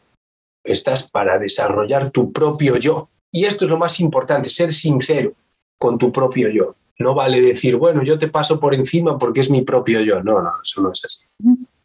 [0.65, 3.09] estás para desarrollar tu propio yo.
[3.31, 5.33] Y esto es lo más importante, ser sincero
[5.79, 6.75] con tu propio yo.
[6.99, 10.23] No vale decir, bueno, yo te paso por encima porque es mi propio yo.
[10.23, 11.27] No, no, eso no es así.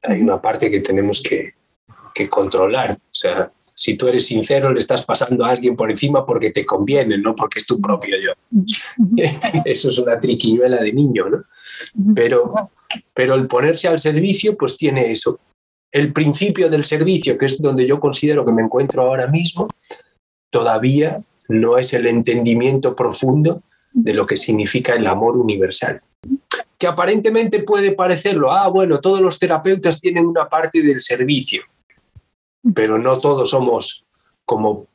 [0.01, 1.53] Hay una parte que tenemos que,
[2.16, 2.93] que controlar.
[2.93, 6.66] O sea, si tú eres sincero, le estás pasando a alguien por encima porque te
[6.66, 8.32] conviene, no porque es tu propio yo.
[9.66, 11.43] Eso es una triquiñuela de niño, ¿no?
[12.16, 12.72] Pero
[13.14, 15.39] pero el ponerse al servicio, pues tiene eso.
[15.91, 19.68] El principio del servicio, que es donde yo considero que me encuentro ahora mismo,
[20.50, 26.02] todavía no es el entendimiento profundo de lo que significa el amor universal.
[26.78, 31.64] Que aparentemente puede parecerlo, ah, bueno, todos los terapeutas tienen una parte del servicio,
[32.74, 34.04] pero no todos somos
[34.46, 34.88] como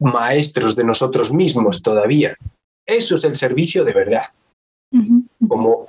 [0.00, 2.36] maestros de nosotros mismos todavía.
[2.86, 4.24] Eso es el servicio de verdad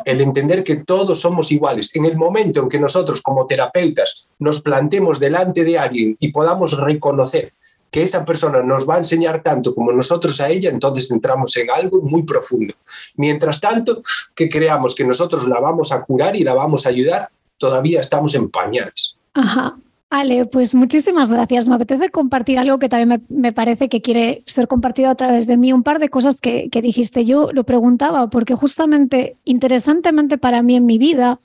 [0.06, 1.96] el entender que todos somos iguales.
[1.96, 6.78] En el momento en que nosotros como terapeutas nos plantemos delante de alguien y podamos
[6.78, 7.54] reconocer
[7.92, 11.72] que esa persona nos va a enseñar tanto como nosotros a ella, entonces entramos en
[11.72, 12.74] algo muy profundo.
[13.16, 14.02] Mientras tanto,
[14.36, 18.36] que creamos que nosotros la vamos a curar y la vamos a ayudar, todavía estamos
[18.36, 19.16] en pañales.
[19.34, 19.76] Ajá.
[20.12, 21.68] Ale, pues muchísimas gracias.
[21.68, 25.56] Me apetece compartir algo que también me, parece que quiere ser compartido a través de
[25.56, 25.72] mí.
[25.72, 27.26] Un par de cosas que, que dijiste.
[27.26, 31.40] Yo lo preguntaba porque justamente, interesantemente para mí en mi vida,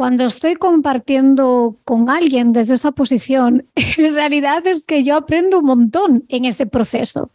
[0.00, 5.66] cuando estoy compartiendo con alguien desde esa posición, en realidad es que yo aprendo un
[5.66, 7.32] montón en este proceso.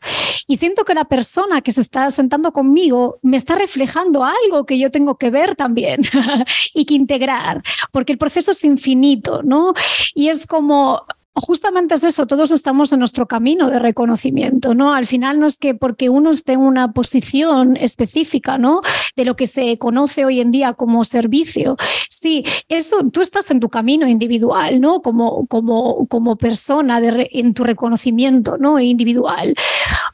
[0.47, 4.79] Y siento que la persona que se está sentando conmigo me está reflejando algo que
[4.79, 6.01] yo tengo que ver también
[6.73, 7.61] y que integrar,
[7.91, 9.75] porque el proceso es infinito, ¿no?
[10.15, 11.03] Y es como,
[11.35, 14.93] justamente es eso, todos estamos en nuestro camino de reconocimiento, ¿no?
[14.93, 18.81] Al final no es que porque uno esté en una posición específica, ¿no?
[19.15, 21.75] De lo que se conoce hoy en día como servicio.
[22.09, 25.01] Sí, eso, tú estás en tu camino individual, ¿no?
[25.01, 28.79] Como, como, como persona en tu reconocimiento, ¿no?
[28.79, 29.55] Individual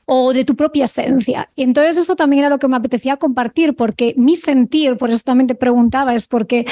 [0.06, 1.50] o de tu propia esencia.
[1.56, 5.24] Y entonces eso también era lo que me apetecía compartir, porque mi sentir, por eso
[5.24, 6.66] también te preguntaba, es porque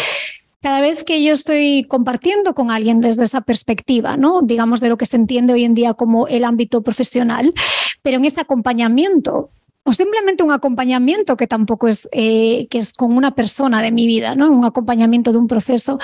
[0.61, 4.41] cada vez que yo estoy compartiendo con alguien desde esa perspectiva, ¿no?
[4.41, 7.53] digamos, de lo que se entiende hoy en día como el ámbito profesional,
[8.01, 9.51] pero en ese acompañamiento
[9.83, 14.05] o simplemente un acompañamiento que tampoco es, eh, que es con una persona de mi
[14.05, 14.51] vida, ¿no?
[14.51, 15.97] un acompañamiento de un proceso.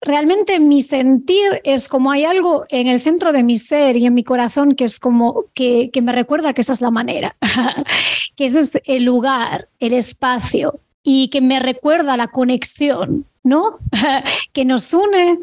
[0.00, 4.14] Realmente mi sentir es como hay algo en el centro de mi ser y en
[4.14, 7.36] mi corazón que es como que, que me recuerda que esa es la manera,
[8.36, 13.78] que ese es el lugar, el espacio y que me recuerda la conexión ¿no?
[14.52, 15.38] que nos une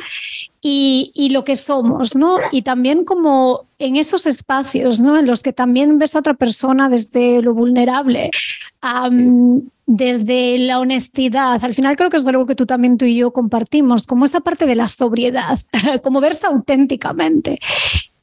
[0.62, 2.38] y, y, lo que somos, ¿no?
[2.52, 5.18] Y también como en esos espacios, ¿no?
[5.18, 8.30] En los que también ves a otra persona desde lo vulnerable,
[9.86, 11.64] desde la honestidad.
[11.64, 14.42] Al final creo que es algo que tú también tú y yo compartimos, como esa
[14.42, 15.60] parte de la sobriedad,
[16.04, 17.60] como verse auténticamente.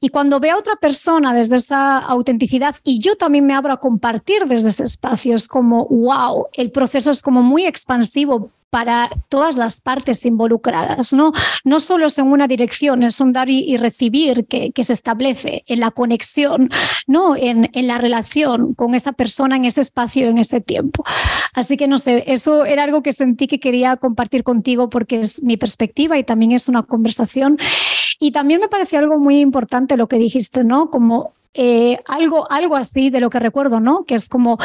[0.07, 3.81] Y cuando veo a otra persona desde esa autenticidad y yo también me abro a
[3.81, 9.57] compartir desde ese espacio, es como, wow, el proceso es como muy expansivo para todas
[9.57, 11.33] las partes involucradas, ¿no?
[11.65, 15.81] No solo es en una dirección, es un dar y, recibir que, se establece en
[15.81, 16.71] la conexión,
[17.07, 17.37] ¿no?
[17.37, 21.05] En, en, la relación con esa persona en ese espacio, en ese tiempo.
[21.55, 25.43] Así que no sé, eso era algo que sentí que quería compartir contigo porque es
[25.43, 27.59] mi perspectiva y también es una conversación.
[28.19, 30.91] Y también me pareció algo muy importante lo que dijiste, ¿no?
[30.91, 34.05] Como eh, algo, algo así de lo que recuerdo, ¿no?
[34.05, 34.59] Que es como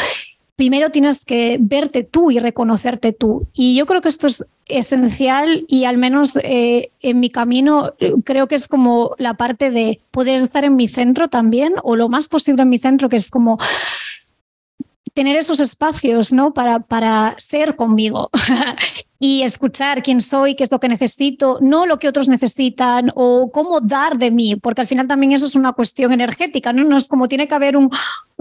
[0.61, 3.47] primero tienes que verte tú y reconocerte tú.
[3.51, 8.45] Y yo creo que esto es esencial y al menos eh, en mi camino creo
[8.45, 12.27] que es como la parte de poder estar en mi centro también o lo más
[12.27, 13.57] posible en mi centro, que es como
[15.15, 16.53] tener esos espacios ¿no?
[16.53, 18.29] para, para ser conmigo
[19.23, 23.51] y escuchar quién soy, qué es lo que necesito, no lo que otros necesitan o
[23.51, 26.97] cómo dar de mí, porque al final también eso es una cuestión energética, no, no
[26.97, 27.91] es como tiene que haber un,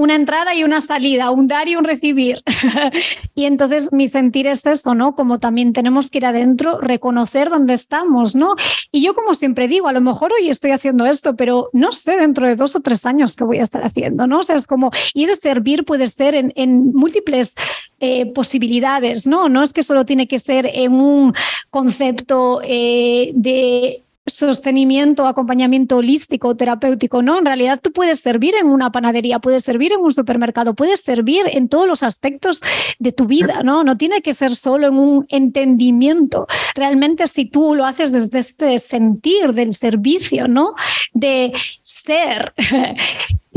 [0.01, 2.43] una entrada y una salida, un dar y un recibir.
[3.35, 5.15] y entonces mi sentir es eso, ¿no?
[5.15, 8.57] Como también tenemos que ir adentro, reconocer dónde estamos, ¿no?
[8.91, 12.17] Y yo como siempre digo, a lo mejor hoy estoy haciendo esto, pero no sé
[12.17, 14.39] dentro de dos o tres años qué voy a estar haciendo, ¿no?
[14.39, 17.55] O sea, es como, y ese servir puede ser en, en múltiples
[18.03, 19.51] eh, posibilidades, ¿no?
[19.51, 21.35] No es que solo tiene que ser en un
[21.71, 27.39] concepto eh, de sostenimiento, acompañamiento holístico, terapéutico, ¿no?
[27.39, 31.43] En realidad tú puedes servir en una panadería, puedes servir en un supermercado, puedes servir
[31.47, 32.63] en todos los aspectos
[32.99, 33.85] de tu vida, ¿no?
[33.85, 36.47] No tiene que ser solo en un entendimiento.
[36.75, 40.75] Realmente si tú lo haces desde este sentir del servicio, ¿no?
[41.13, 41.53] De
[41.83, 42.53] ser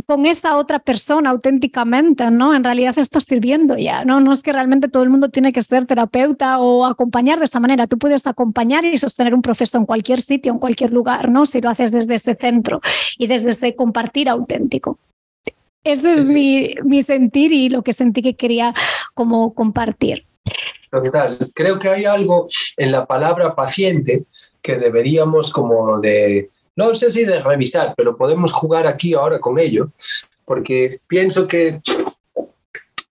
[0.06, 2.54] con esa otra persona auténticamente, ¿no?
[2.54, 4.20] En realidad estás sirviendo ya, ¿no?
[4.20, 7.60] No es que realmente todo el mundo tiene que ser terapeuta o acompañar de esa
[7.60, 7.88] manera.
[7.88, 11.45] Tú puedes acompañar y sostener un proceso en cualquier sitio, en cualquier lugar, ¿no?
[11.45, 12.82] Si lo haces desde ese centro
[13.18, 14.97] y desde ese compartir auténtico.
[15.84, 18.74] Ese es Mi, mi sentir y lo que sentí que quería
[19.14, 20.26] como compartir.
[20.89, 22.47] Total, creo que hay algo
[22.78, 24.26] en la palabra paciente
[24.62, 29.59] que deberíamos como de no sé si de revisar, pero podemos jugar aquí ahora con
[29.59, 29.91] ello,
[30.45, 31.82] porque pienso que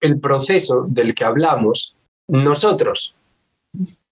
[0.01, 1.97] el proceso del que hablamos,
[2.29, 3.15] nosotros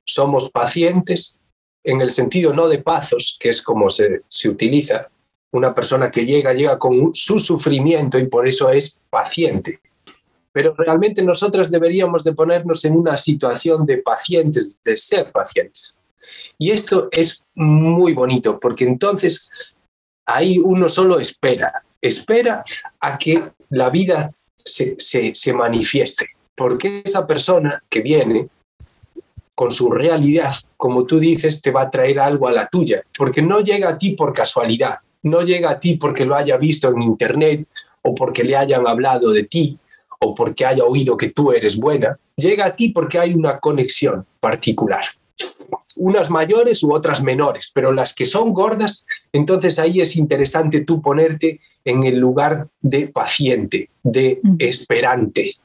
[0.05, 1.37] somos pacientes
[1.83, 5.09] en el sentido no de pazos, que es como se, se utiliza,
[5.53, 9.81] una persona que llega, llega con su sufrimiento y por eso es paciente.
[10.53, 15.97] Pero realmente nosotros deberíamos de ponernos en una situación de pacientes, de ser pacientes.
[16.61, 19.51] Y esto es muy bonito, porque entonces
[20.27, 22.63] ahí uno solo espera, espera
[23.01, 24.31] a que la vida
[24.63, 28.49] se, se, manifieste, porque esa persona que viene
[29.55, 33.41] con su realidad, como tú dices, te va a traer algo a la tuya, porque
[33.41, 37.03] no llega a ti por casualidad, no llega a ti porque lo haya visto en
[37.03, 37.67] internet
[38.03, 39.79] o porque le hayan hablado de ti
[40.19, 44.27] o porque haya oído que tú eres buena, llega a ti porque hay una conexión
[44.41, 45.05] particular
[46.01, 51.03] unas mayores u otras menores, pero las que son gordas, entonces ahí es interesante tú
[51.03, 55.57] ponerte en el lugar de paciente, de esperante,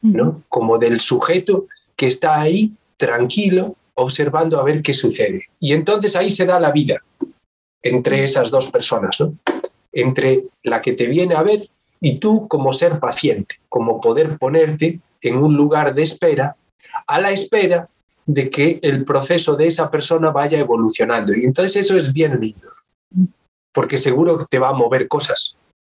[0.00, 0.44] ¿no?
[0.48, 1.66] Como del sujeto
[1.96, 5.46] que está ahí tranquilo, observando a ver qué sucede.
[5.58, 7.02] Y entonces ahí se da la vida
[7.82, 9.34] entre esas dos personas, ¿no?
[9.92, 11.68] Entre la que te viene a ver
[12.00, 16.54] y tú como ser paciente, como poder ponerte en un lugar de espera,
[17.08, 17.88] a la espera
[18.26, 21.34] de que el proceso de esa persona vaya evolucionando.
[21.34, 22.68] Y entonces eso es bien lindo,
[23.72, 25.56] porque seguro te va a mover cosas.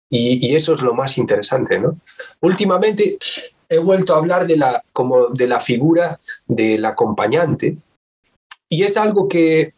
[0.10, 2.00] Y, eso es lo más interesante, ¿no?
[2.42, 3.18] Últimamente
[3.68, 7.78] he vuelto a hablar de la, como de la figura del acompañante
[8.70, 9.74] y es algo que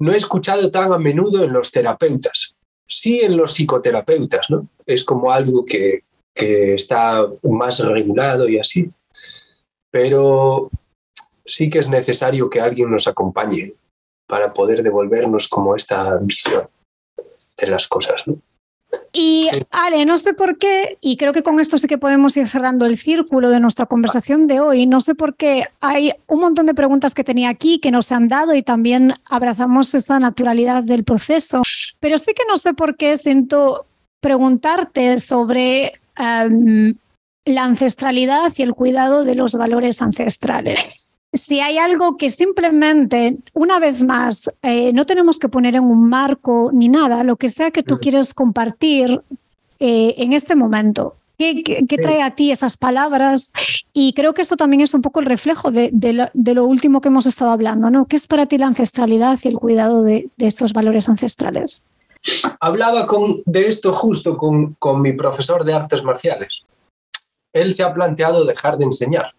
[0.00, 2.56] no he escuchado tan a menudo en los terapeutas,
[2.88, 4.66] sí en los psicoterapeutas, ¿no?
[4.86, 6.02] Es como algo que,
[6.34, 8.90] que está más regulado y así.
[9.90, 10.70] Pero
[11.50, 13.74] sí que es necesario que alguien nos acompañe
[14.26, 16.68] para poder devolvernos como esta visión
[17.58, 18.24] de las cosas.
[19.12, 22.46] Y Ale, no sé por qué, y creo que con esto sí que podemos ir
[22.46, 26.66] cerrando el círculo de nuestra conversación de hoy, no sé por qué hay un montón
[26.66, 31.04] de preguntas que tenía aquí que nos han dado y también abrazamos esa naturalidad del
[31.04, 31.62] proceso,
[31.98, 33.84] pero sí que no sé por qué siento
[34.20, 36.94] preguntarte sobre em,
[37.44, 43.78] la ancestralidad y el cuidado de los valores ancestrales si hay algo que simplemente, una
[43.78, 47.70] vez más, eh, no tenemos que poner en un marco ni nada, lo que sea
[47.70, 49.22] que tú quieres compartir
[49.78, 51.16] eh, en este momento.
[51.38, 53.50] ¿Qué, trae a ti esas palabras?
[53.94, 55.90] Y creo que esto también es un poco el reflejo de,
[56.34, 58.04] lo, último que hemos estado hablando, ¿no?
[58.06, 61.86] ¿Qué es para ti la ancestralidad y el cuidado de, estos valores ancestrales?
[62.60, 66.66] Hablaba con, de esto justo con, con mi profesor de artes marciales.
[67.54, 69.32] Él se ha planteado dejar de enseñar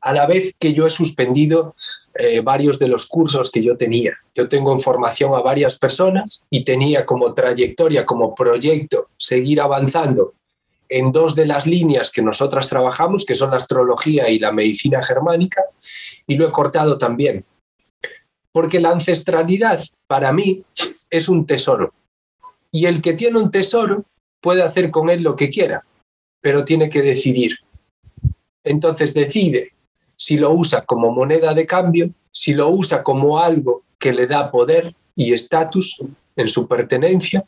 [0.00, 1.74] a la vez que yo he suspendido
[2.14, 4.14] eh, varios de los cursos que yo tenía.
[4.34, 10.34] Yo tengo en formación a varias personas y tenía como trayectoria, como proyecto, seguir avanzando
[10.88, 15.02] en dos de las líneas que nosotras trabajamos, que son la astrología y la medicina
[15.04, 15.62] germánica,
[16.26, 17.44] y lo he cortado también.
[18.50, 20.64] Porque la ancestralidad para mí
[21.08, 21.94] es un tesoro.
[22.72, 24.04] Y el que tiene un tesoro
[24.40, 25.84] puede hacer con él lo que quiera,
[26.40, 27.58] pero tiene que decidir
[28.64, 29.72] entonces decide
[30.20, 34.50] si lo usa como moneda de cambio, si lo usa como algo que le da
[34.50, 35.96] poder y estatus
[36.36, 37.44] en su pertenencia,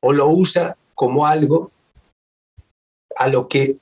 [0.00, 1.70] o lo usa como algo
[3.16, 3.76] a lo que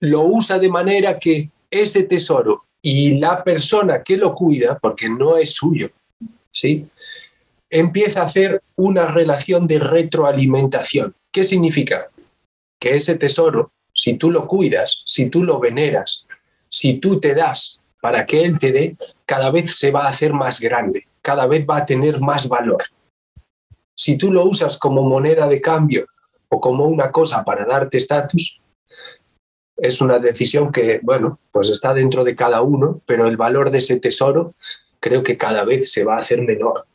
[0.00, 5.38] lo usa de manera que ese tesoro y la persona que lo cuida, porque no
[5.38, 5.90] es suyo,
[6.52, 6.86] ¿sí?
[7.70, 11.14] empieza a hacer una relación de retroalimentación.
[11.32, 12.10] ¿Qué significa?
[12.78, 16.26] Que ese tesoro, si tú lo cuidas, si tú lo veneras,
[16.74, 20.32] si tú te das para que él te dé, cada vez se va a hacer
[20.32, 22.82] más grande, cada vez va a tener más valor.
[23.96, 26.04] Si tú lo usas como moneda de cambio
[26.48, 28.60] o como una cosa para darte estatus,
[29.76, 33.78] es una decisión que, bueno, pues está dentro de cada uno, pero el valor de
[33.78, 34.54] ese tesoro
[34.98, 36.86] creo que cada vez se va a hacer menor.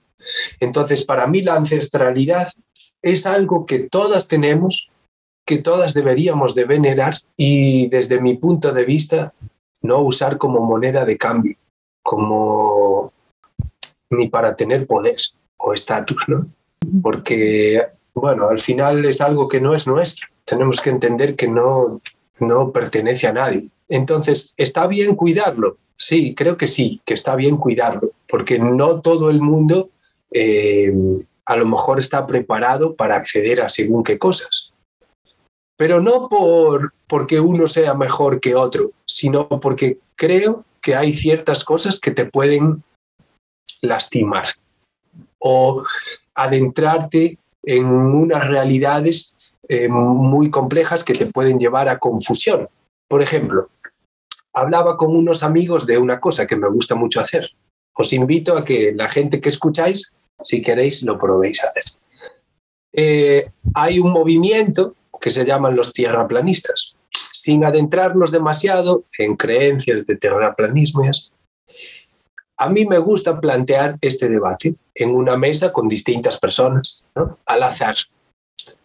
[0.59, 2.49] Entonces, para mí la ancestralidad
[3.01, 4.89] es algo que todas tenemos,
[5.45, 9.33] que todas deberíamos de venerar y desde mi punto de vista
[9.81, 11.55] no usar como moneda de cambio,
[12.03, 13.13] como
[14.09, 15.17] ni para tener poder
[15.57, 16.47] o estatus, ¿no?
[17.01, 17.81] Porque,
[18.13, 20.27] bueno, al final es algo que no es nuestro.
[20.45, 21.99] Tenemos que entender que no,
[22.39, 23.69] no pertenece a nadie.
[23.87, 25.77] Entonces, ¿está bien cuidarlo?
[25.95, 29.89] Sí, creo que sí, que está bien cuidarlo, porque no todo el mundo
[30.31, 30.93] eh,
[31.45, 34.68] a lo mejor está preparado para acceder a según qué cosas.
[35.79, 41.63] Pero no por, porque uno sea mejor que otro, sino porque creo que hay ciertas
[41.63, 42.83] cosas que te pueden
[43.81, 44.47] lastimar
[45.39, 45.85] o
[46.35, 52.67] adentrarte en unas realidades eh, muy complejas que te pueden llevar a confusión.
[53.07, 53.69] Por ejemplo,
[54.53, 57.51] hablaba con unos amigos de una cosa que me gusta mucho hacer.
[57.95, 61.85] Os invito a que la gente que escucháis, si queréis, lo probéis a hacer.
[62.91, 66.95] Eh, hay un movimiento que se llaman los tierraplanistas.
[67.31, 71.03] Sin adentrarnos demasiado en creencias de terraplanismo
[72.61, 77.05] a mí me gusta plantear este debate en una mesa con distintas personas,
[77.45, 77.95] al azar,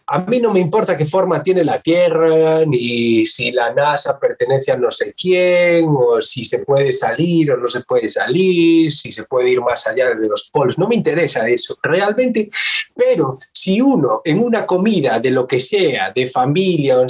[0.07, 4.71] a mí no me importa qué forma tiene la Tierra, ni si la NASA pertenece
[4.71, 9.11] a no sé quién, o si se puede salir o no se puede salir, si
[9.11, 10.77] se puede ir más allá de los polos.
[10.77, 12.49] No me interesa eso, realmente.
[12.95, 17.07] Pero si uno en una comida de lo que sea, de familia o no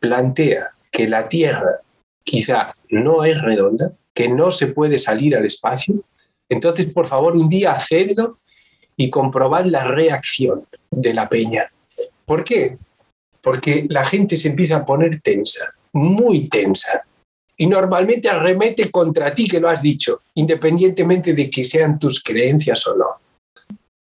[0.00, 1.80] plantea que la Tierra
[2.24, 6.02] quizá no es redonda, que no se puede salir al espacio,
[6.48, 8.38] entonces por favor un día hacedlo
[8.96, 11.70] y comprobad la reacción de la peña
[12.28, 12.76] ¿Por qué?
[13.40, 17.02] Porque la gente se empieza a poner tensa, muy tensa.
[17.56, 22.86] Y normalmente arremete contra ti que lo has dicho, independientemente de que sean tus creencias
[22.86, 23.06] o no.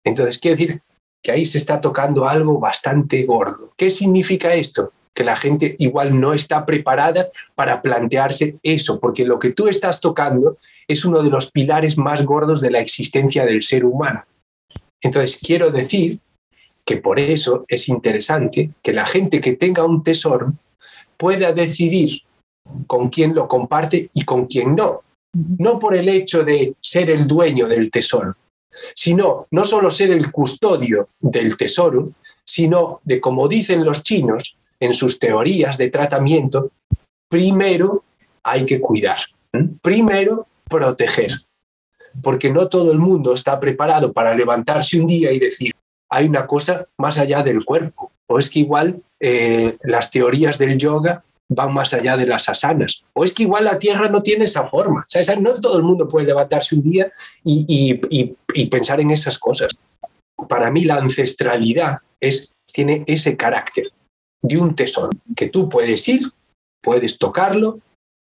[0.01, 0.82] Entonces, quiero decir
[1.22, 3.74] que ahí se está tocando algo bastante gordo.
[3.76, 4.93] ¿Qué significa esto?
[5.13, 9.99] Que la gente igual no está preparada para plantearse eso, porque lo que tú estás
[9.99, 10.57] tocando
[10.88, 14.24] es uno de los pilares más gordos de la existencia del ser humano.
[15.01, 16.22] Entonces, quiero decir
[16.86, 20.53] que por eso es interesante que la gente que tenga un tesoro
[21.17, 22.21] pueda decidir
[22.88, 25.01] con quién lo comparte y con quién no.
[25.33, 28.36] No por el hecho de ser el dueño del tesoro,
[28.93, 32.11] sino no solo ser el custodio del tesoro,
[32.45, 36.71] sino de, como dicen los chinos en sus teorías de tratamiento,
[37.29, 38.03] primero
[38.43, 39.17] hay que cuidar,
[39.81, 41.31] primero proteger,
[42.21, 45.74] porque no todo el mundo está preparado para levantarse un día y decir,
[46.16, 48.11] hay una cosa más allá del cuerpo.
[48.28, 53.03] O es que igual eh, las teorías del yoga van más allá de las asanas.
[53.13, 55.05] O es que igual la Tierra no tiene esa forma.
[55.39, 57.11] no todo el mundo puede levantarse un día
[57.43, 59.70] y, y, pensar en esas cosas.
[60.47, 63.91] Para mí la ancestralidad es, tiene ese carácter
[64.41, 66.32] de un tesoro, que tú puedes ir,
[66.82, 67.80] puedes tocarlo,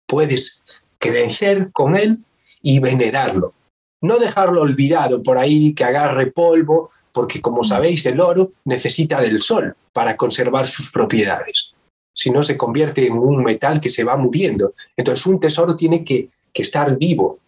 [0.07, 0.63] puedes
[0.97, 2.19] crecer con él
[2.61, 3.53] y venerarlo.
[4.01, 9.41] No dejarlo olvidado por ahí, que agarre polvo, porque como sabéis el oro necesita del
[9.41, 11.73] sol para conservar sus propiedades.
[12.13, 14.73] Si no, se convierte en un metal que se va muriendo.
[14.95, 17.39] Entonces un tesoro tiene que, estar vivo.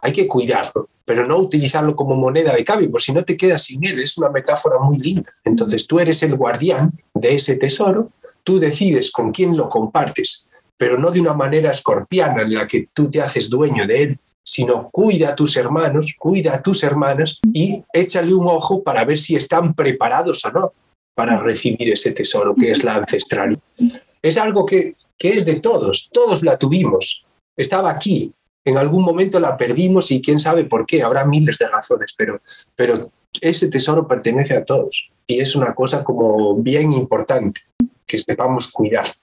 [0.00, 3.64] Hay que cuidarlo, pero no utilizarlo como moneda de cambio, porque si no te quedas
[3.64, 4.00] sin él.
[4.00, 5.30] Es una metáfora muy linda.
[5.44, 8.10] Entonces tú eres el guardián de ese tesoro,
[8.42, 12.88] tú decides con quién lo compartes, pero no de una manera escorpiana en la que
[12.92, 17.40] tú te haces dueño de él, sino cuida a tus hermanos, cuida a tus hermanas
[17.52, 20.72] y échale un ojo para ver si están preparados o no
[21.14, 23.60] para recibir ese tesoro que es la ancestralidad.
[24.22, 27.24] Es algo que, que es de todos, todos la tuvimos,
[27.56, 28.32] estaba aquí,
[28.64, 32.40] en algún momento la perdimos y quién sabe por qué, habrá miles de razones, pero,
[32.74, 37.60] pero ese tesoro pertenece a todos y es una cosa como bien importante
[38.06, 39.14] que sepamos cuidar.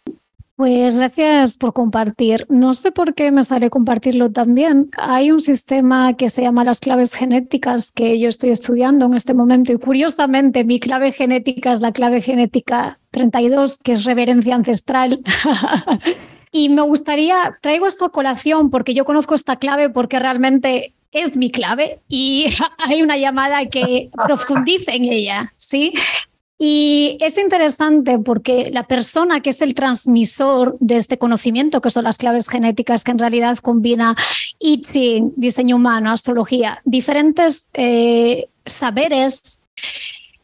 [0.62, 2.46] Pues gracias por compartir.
[2.48, 4.92] No sé por qué me sale compartirlo también.
[4.96, 9.34] Hay un sistema que se llama las claves genéticas que yo estoy estudiando en este
[9.34, 15.24] momento y curiosamente mi clave genética es la clave genética 32, que es reverencia ancestral.
[16.52, 21.36] y me gustaría, traigo esto a colación porque yo conozco esta clave porque realmente es
[21.36, 22.50] mi clave y
[22.88, 25.92] hay una llamada que profundice en ella, ¿sí?
[26.64, 32.04] Y es interesante porque la persona que es el transmisor de este conocimiento, que son
[32.04, 34.16] las claves genéticas, que en realidad combina
[34.60, 34.84] I
[35.36, 39.60] diseño humano, astrología, diferentes eh, saberes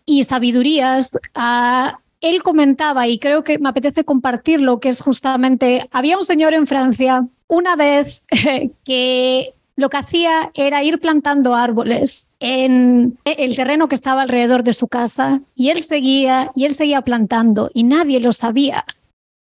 [0.08, 6.18] y sabidurías, uh, él comentaba, y creo que me apetece compartirlo, que es justamente, había
[6.18, 8.24] un señor en Francia una vez
[8.84, 14.74] que lo que hacía era ir plantando árboles en el terreno que estaba alrededor de
[14.74, 18.84] su casa y él seguía y él seguía plantando y nadie lo sabía.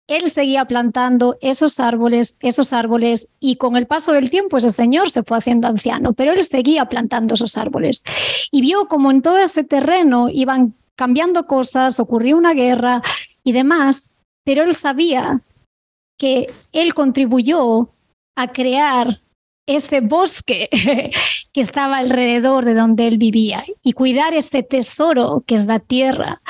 [0.07, 5.09] Él seguía plantando esos árboles, esos árboles y con el paso del tiempo ese señor
[5.09, 8.03] se fue haciendo anciano, pero él seguía plantando esos árboles
[8.51, 13.01] y vio como en todo ese terreno iban cambiando cosas, ocurrió una guerra
[13.43, 14.11] y demás,
[14.45, 15.41] pero él sabía
[16.19, 17.89] que él contribuyó
[18.35, 19.19] a crear
[19.67, 20.69] ese bosque
[21.53, 26.41] que estaba alrededor de donde él vivía y cuidar este tesoro que es la tierra.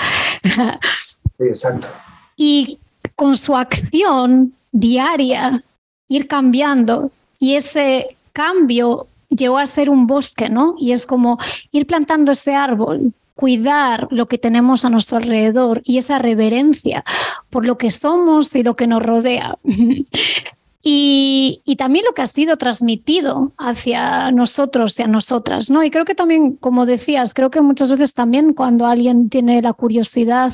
[1.40, 1.88] exacto.
[2.36, 2.80] Y
[3.16, 5.64] con su acción diaria
[6.08, 10.76] ir cambiando y ese cambio llegó a ser un bosque, ¿no?
[10.78, 11.40] Y es como
[11.72, 17.04] ir plantando ese árbol, cuidar lo que tenemos a nuestro alrededor y esa reverencia
[17.50, 19.58] por lo que somos y lo que nos rodea.
[20.90, 25.84] Y, también lo que ha sido transmitido hacia nosotros y a nosotras, ¿no?
[25.84, 29.74] Y creo que también, como decías, creo que muchas veces también cuando alguien tiene la
[29.74, 30.54] curiosidad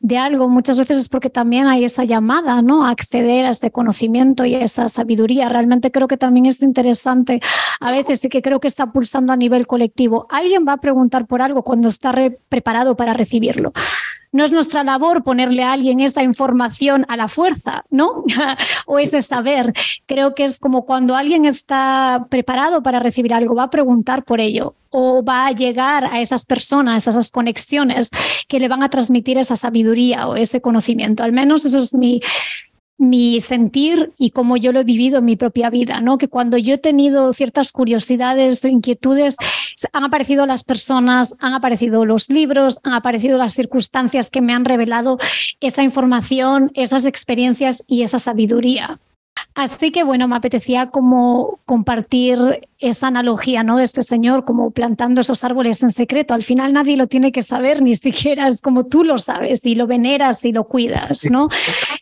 [0.00, 2.86] de algo, muchas veces es porque también hay esa llamada, ¿no?
[2.86, 5.50] A acceder a ese conocimiento y a esa sabiduría.
[5.50, 7.42] Realmente creo que también es interesante,
[7.78, 10.26] a veces sí que creo que está pulsando a nivel colectivo.
[10.30, 12.14] Alguien va a preguntar por algo cuando está
[12.48, 13.74] preparado para recibirlo.
[14.32, 18.24] No es nuestra labor ponerle a alguien esa información a la fuerza, ¿no?
[18.86, 19.72] o ese saber.
[20.06, 24.40] Creo que es como cuando alguien está preparado para recibir algo, va a preguntar por
[24.40, 28.10] ello o va a llegar a esas personas, a esas conexiones
[28.48, 31.22] que le van a transmitir esa sabiduría o ese conocimiento.
[31.22, 32.20] Al menos eso es mi,
[32.98, 36.18] mi sentir y cómo yo lo he vivido en mi propia vida, ¿no?
[36.18, 39.36] Que cuando yo he tenido ciertas curiosidades o inquietudes,
[39.92, 44.64] han aparecido las personas, han aparecido los libros, han aparecido las circunstancias que me han
[44.64, 45.18] revelado
[45.60, 48.98] esa información, esas experiencias y esa sabiduría.
[49.54, 53.76] Así que bueno, me apetecía como compartir esa analogía, ¿no?
[53.76, 56.34] De este señor como plantando esos árboles en secreto.
[56.34, 59.74] Al final nadie lo tiene que saber, ni siquiera es como tú lo sabes y
[59.74, 61.48] lo veneras y lo cuidas, ¿no?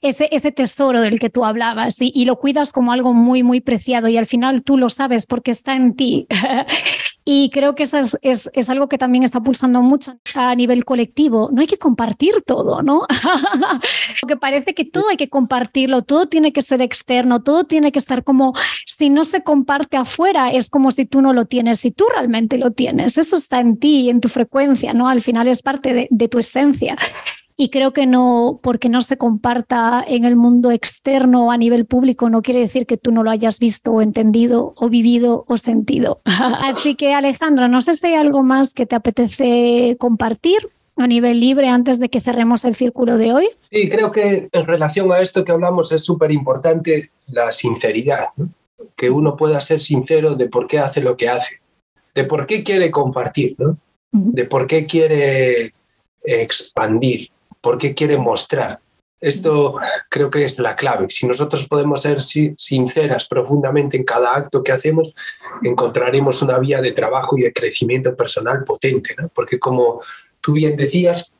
[0.03, 3.61] Ese, ese tesoro del que tú hablabas y, y lo cuidas como algo muy, muy
[3.61, 6.27] preciado y al final tú lo sabes porque está en ti.
[7.25, 10.85] y creo que eso es, es, es, algo que también está pulsando mucho a nivel
[10.85, 11.51] colectivo.
[11.53, 13.07] No hay que compartir todo, ¿no?
[14.21, 17.99] Porque parece que todo hay que compartirlo, todo tiene que ser externo, todo tiene que
[17.99, 18.55] estar como,
[18.87, 22.59] si no se comparte afuera, es como si tú no lo tienes, si tú realmente
[22.59, 25.09] lo tienes, eso está en ti, en tu frecuencia, ¿no?
[25.09, 26.97] Al final es parte de, de tu esencia.
[27.59, 31.87] Y creo que no, porque no se comparta en el mundo externo o a nivel
[31.87, 35.57] público, no quiere decir que tú no lo hayas visto o entendido o vivido o
[35.57, 36.21] sentido.
[36.25, 41.41] Así que Alejandro, no sé si hay algo más que te apetece compartir a nivel
[41.41, 43.49] libre antes de que cerremos el círculo de hoy?
[43.71, 48.29] Sí, creo que en relación a esto que hablamos es súper importante la sinceridad,
[48.95, 51.61] que uno pueda ser sincero de por qué hace lo que hace,
[52.15, 53.79] de por qué quiere compartir, ¿no?
[54.13, 55.73] de por qué quiere
[56.23, 58.81] expandir, por qué quiere mostrar.
[59.21, 59.77] Esto
[60.11, 61.07] creo que es la clave.
[61.09, 65.15] Si nosotros podemos ser sinceras profundamente en cada acto que hacemos,
[65.63, 69.29] encontraremos una vía de trabajo y de crecimiento personal potente, ¿no?
[69.29, 70.01] porque como
[70.41, 71.35] tú bien decías,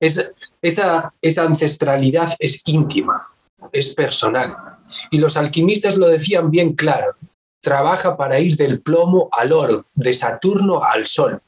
[0.00, 3.28] esa, esa ancestralidad es íntima,
[3.72, 4.73] es personal.
[5.10, 7.16] Y los alquimistas lo decían bien claro,
[7.60, 11.40] trabaja para ir del plomo al oro, de Saturno al Sol.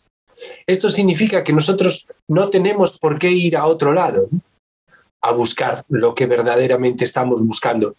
[0.67, 4.29] Esto significa que nosotros no tenemos por qué ir a otro lado
[5.23, 7.95] a buscar lo que verdaderamente estamos buscando.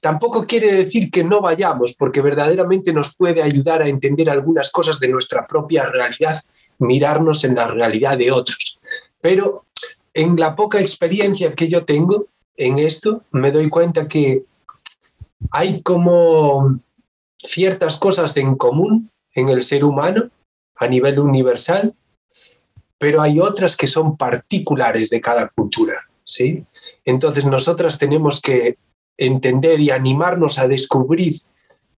[0.00, 4.98] Tampoco quiere decir que no vayamos, porque verdaderamente nos puede ayudar a entender algunas cosas
[4.98, 6.42] de nuestra propia realidad
[6.78, 8.78] mirarnos en la realidad de otros.
[9.20, 9.64] Pero
[10.12, 12.26] en la poca experiencia que yo tengo
[12.56, 14.44] en esto, me doy cuenta que
[15.50, 16.80] hay como
[17.38, 20.30] ciertas cosas en común en el ser humano
[20.76, 21.94] a nivel universal,
[22.98, 25.94] pero hay otras que son particulares de cada cultura,
[26.24, 26.64] ¿sí?
[27.04, 28.78] Entonces nosotras tenemos que
[29.16, 31.40] entender y animarnos a descubrir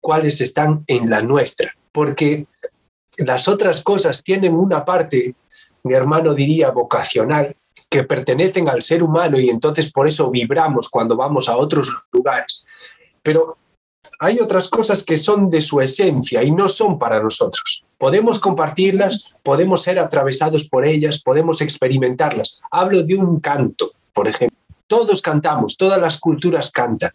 [0.00, 2.46] cuáles están en la nuestra, porque
[3.18, 5.34] las otras cosas tienen una parte,
[5.82, 7.56] mi hermano diría, vocacional,
[7.88, 12.64] que pertenecen al ser humano y entonces por eso vibramos cuando vamos a otros lugares.
[13.24, 13.56] Pero
[14.20, 17.84] hay otras cosas que son de su esencia y no son para nosotros.
[17.98, 22.60] Podemos compartirlas, podemos ser atravesados por ellas, podemos experimentarlas.
[22.70, 24.56] Hablo de un canto, por ejemplo.
[24.86, 27.10] Todos cantamos, todas las culturas cantan.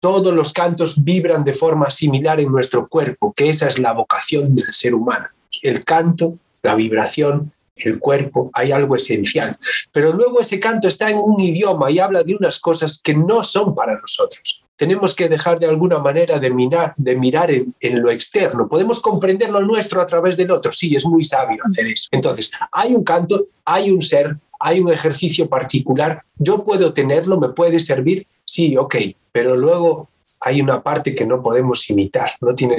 [0.00, 4.54] Todos los cantos vibran de forma similar en nuestro cuerpo, que esa es la vocación
[4.54, 5.28] del ser humano.
[5.62, 9.58] El canto, la vibración, el cuerpo, hay algo esencial.
[9.92, 13.42] Pero luego ese canto está en un idioma y habla de unas cosas que no
[13.42, 14.63] son para nosotros.
[14.76, 18.68] Tenemos que dejar de alguna manera de mirar, de en, en, lo externo.
[18.68, 20.72] Podemos comprender lo nuestro a través del otro.
[20.72, 22.08] Sí, es muy sabio hacer eso.
[22.10, 26.22] Entonces, hay un canto, hay un ser, hay un ejercicio particular.
[26.36, 28.26] Yo puedo tenerlo, me puede servir.
[28.44, 28.96] Sí, ok.
[29.30, 30.08] Pero luego
[30.40, 32.32] hay una parte que no podemos imitar.
[32.40, 32.78] No tiene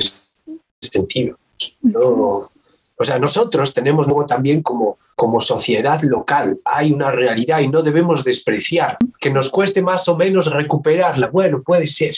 [0.82, 1.38] sentido.
[1.82, 2.50] No,
[2.98, 7.82] o sea, nosotros tenemos luego también como, como sociedad local, hay una realidad y no
[7.82, 8.98] debemos despreciar.
[9.20, 12.16] Que nos cueste más o menos recuperarla, bueno, puede ser,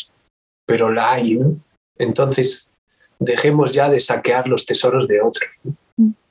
[0.65, 1.55] pero la hay, ¿no?
[1.97, 2.69] Entonces,
[3.19, 5.49] dejemos ya de saquear los tesoros de otros.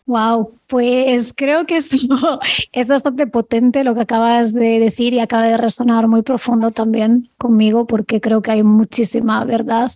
[0.07, 1.78] Wow, pues creo que
[2.73, 7.28] es bastante potente lo que acabas de decir y acaba de resonar muy profundo también
[7.39, 9.91] conmigo porque creo que hay muchísima verdad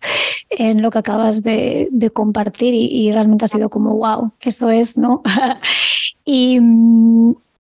[0.50, 4.98] en lo que acabas de, compartir y, y, realmente ha sido como wow, eso es,
[4.98, 5.22] ¿no?
[6.24, 6.58] y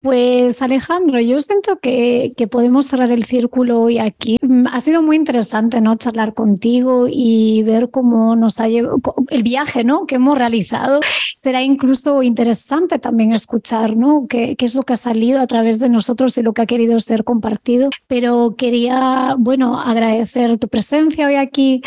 [0.05, 4.37] pues Alejandro, yo siento que, que, podemos cerrar el círculo hoy aquí.
[4.39, 5.95] Mm, ha sido muy interesante ¿no?
[5.95, 8.99] charlar contigo y ver cómo nos ha llevado
[9.29, 10.05] el viaje ¿no?
[10.05, 10.99] que hemos realizado.
[11.37, 14.27] Será incluso interesante también escuchar ¿no?
[14.29, 16.67] qué, qué es lo que ha salido a través de nosotros y lo que ha
[16.67, 17.89] querido ser compartido.
[18.05, 21.81] Pero quería bueno, agradecer tu presencia hoy aquí.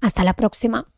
[0.02, 0.98] Hasta la próxima.